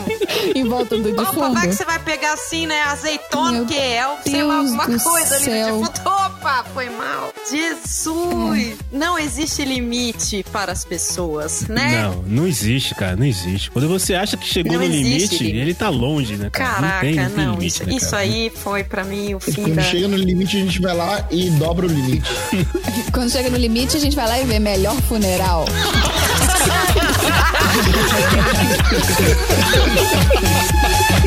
[0.55, 1.53] em volta do Opa, defunto.
[1.53, 5.35] vai que você vai pegar assim, né, azeitona, Meu que é, sei lá, alguma coisa
[5.35, 5.75] ali céu.
[5.75, 6.01] no defunto.
[6.41, 7.31] Opa, foi mal.
[7.47, 8.75] Jesus!
[8.91, 12.01] Não existe limite para as pessoas, né?
[12.01, 13.69] Não, não existe, cara, não existe.
[13.69, 15.55] Quando você acha que chegou Não no limite, limite.
[15.55, 16.81] ele tá longe, né, cara?
[16.81, 18.23] Caraca, não tem, não tem não, limite, isso, né, isso cara?
[18.23, 19.83] aí foi pra mim o fim Quando da...
[19.83, 22.27] chega no limite, a gente vai lá e dobra o limite.
[23.13, 25.65] Quando chega no limite, a gente vai lá e vê melhor funeral.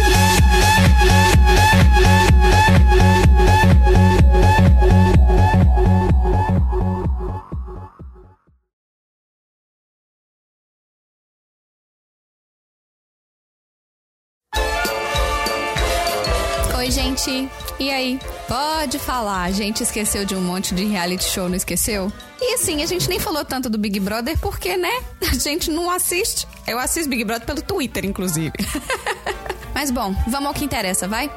[17.14, 17.48] gente.
[17.78, 18.20] E aí?
[18.48, 19.42] Pode falar.
[19.42, 22.12] A gente esqueceu de um monte de reality show, não esqueceu?
[22.40, 25.02] E assim, a gente nem falou tanto do Big Brother porque, né?
[25.22, 26.46] A gente não assiste.
[26.66, 28.52] Eu assisto Big Brother pelo Twitter, inclusive.
[29.74, 31.30] Mas bom, vamos ao que interessa, vai?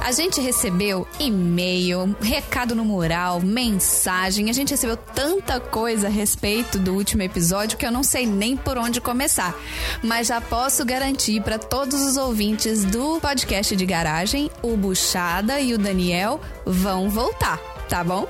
[0.00, 4.50] A gente recebeu e-mail, recado no mural, mensagem.
[4.50, 8.56] A gente recebeu tanta coisa a respeito do último episódio que eu não sei nem
[8.56, 9.54] por onde começar.
[10.02, 15.72] Mas já posso garantir para todos os ouvintes do podcast de garagem, o Buchada e
[15.72, 17.58] o Daniel vão voltar.
[17.88, 18.26] Tá bom?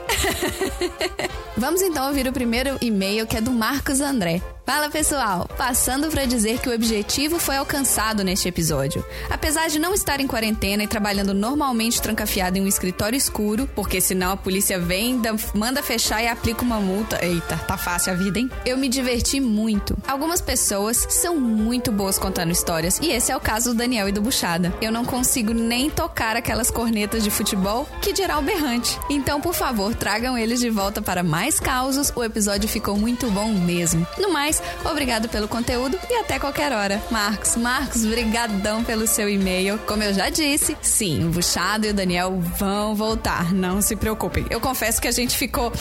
[1.56, 4.53] Vamos então ouvir o primeiro e-mail que é do Marcos André.
[4.66, 9.04] Fala pessoal, passando para dizer que o objetivo foi alcançado neste episódio.
[9.28, 14.00] Apesar de não estar em quarentena e trabalhando normalmente trancafiado em um escritório escuro, porque
[14.00, 15.20] senão a polícia vem,
[15.54, 17.22] manda fechar e aplica uma multa.
[17.22, 18.50] Eita, tá fácil a vida, hein?
[18.64, 19.98] Eu me diverti muito.
[20.08, 24.12] Algumas pessoas são muito boas contando histórias, e esse é o caso do Daniel e
[24.12, 24.72] do Buchada.
[24.80, 28.98] Eu não consigo nem tocar aquelas cornetas de futebol que dirá o berrante.
[29.10, 32.10] Então, por favor, tragam eles de volta para mais causos.
[32.16, 34.06] O episódio ficou muito bom mesmo.
[34.16, 34.53] No mais,
[34.84, 37.02] obrigado pelo conteúdo e até qualquer hora.
[37.10, 39.78] Marcos, Marcos, brigadão pelo seu e-mail.
[39.86, 44.46] Como eu já disse, sim, o Buchado e o Daniel vão voltar, não se preocupem.
[44.50, 45.72] Eu confesso que a gente ficou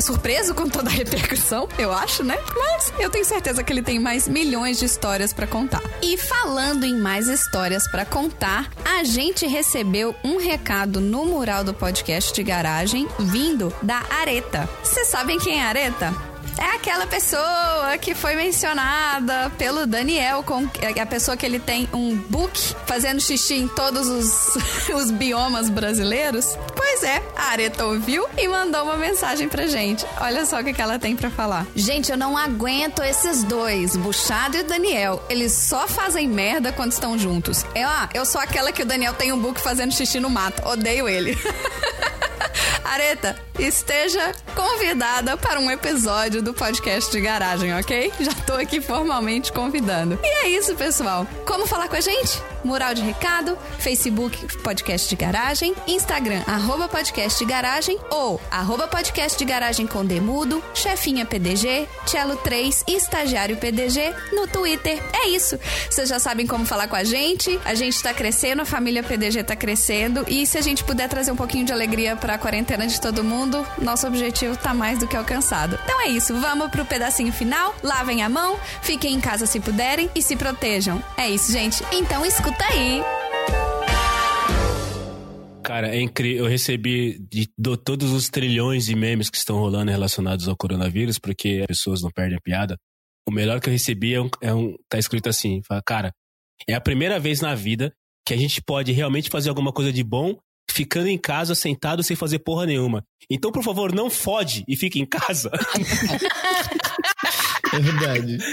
[0.00, 2.36] surpreso com toda a repercussão, eu acho, né?
[2.56, 5.82] Mas eu tenho certeza que ele tem mais milhões de histórias para contar.
[6.02, 11.72] E falando em mais histórias para contar, a gente recebeu um recado no mural do
[11.72, 14.68] podcast de garagem vindo da Areta.
[14.82, 16.33] Vocês sabem quem é Areta?
[16.58, 21.88] É aquela pessoa que foi mencionada pelo Daniel, com é a pessoa que ele tem
[21.92, 24.56] um book fazendo xixi em todos os,
[24.94, 26.56] os biomas brasileiros.
[26.74, 30.06] Pois é, a Areta ouviu e mandou uma mensagem pra gente.
[30.20, 31.66] Olha só o que, ela tem para falar.
[31.74, 35.22] Gente, eu não aguento esses dois, Buchado e Daniel.
[35.28, 37.64] Eles só fazem merda quando estão juntos.
[37.74, 40.66] Eu, ah, eu sou aquela que o Daniel tem um book fazendo xixi no mato.
[40.68, 41.36] Odeio ele.
[42.84, 48.12] Areta, esteja convidada para um episódio do podcast de garagem, ok?
[48.20, 50.18] Já tô aqui formalmente convidando.
[50.22, 51.26] E é isso, pessoal.
[51.46, 52.42] Como falar com a gente?
[52.64, 59.38] Mural de Recado, Facebook Podcast de Garagem, Instagram arroba Podcast de Garagem ou arroba Podcast
[59.38, 65.02] de Garagem com Demudo, Chefinha PDG, Cello 3 e Estagiário PDG no Twitter.
[65.12, 65.58] É isso.
[65.90, 67.60] Vocês já sabem como falar com a gente.
[67.64, 71.32] A gente tá crescendo, a família PDG tá crescendo e se a gente puder trazer
[71.32, 75.06] um pouquinho de alegria para a quarentena de todo mundo, nosso objetivo tá mais do
[75.06, 75.78] que alcançado.
[75.84, 77.74] Então é isso, vamos pro pedacinho final.
[77.82, 81.02] Lavem a mão, fiquem em casa se puderem e se protejam.
[81.16, 81.84] É isso, gente.
[81.92, 83.02] Então escuta aí.
[85.62, 86.44] Cara, é incrível.
[86.44, 87.48] Eu recebi de,
[87.84, 92.10] todos os trilhões de memes que estão rolando relacionados ao coronavírus, porque as pessoas não
[92.10, 92.76] perdem a piada.
[93.26, 96.12] O melhor que eu recebi é um, é um tá escrito assim, fala, cara,
[96.68, 97.92] é a primeira vez na vida
[98.26, 100.38] que a gente pode realmente fazer alguma coisa de bom
[100.74, 103.04] ficando em casa sentado sem fazer porra nenhuma.
[103.30, 105.50] Então, por favor, não fode e fique em casa.
[107.72, 108.38] É verdade.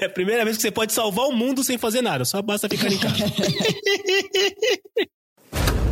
[0.00, 2.68] É a primeira vez que você pode salvar o mundo sem fazer nada, só basta
[2.68, 3.24] ficar em casa.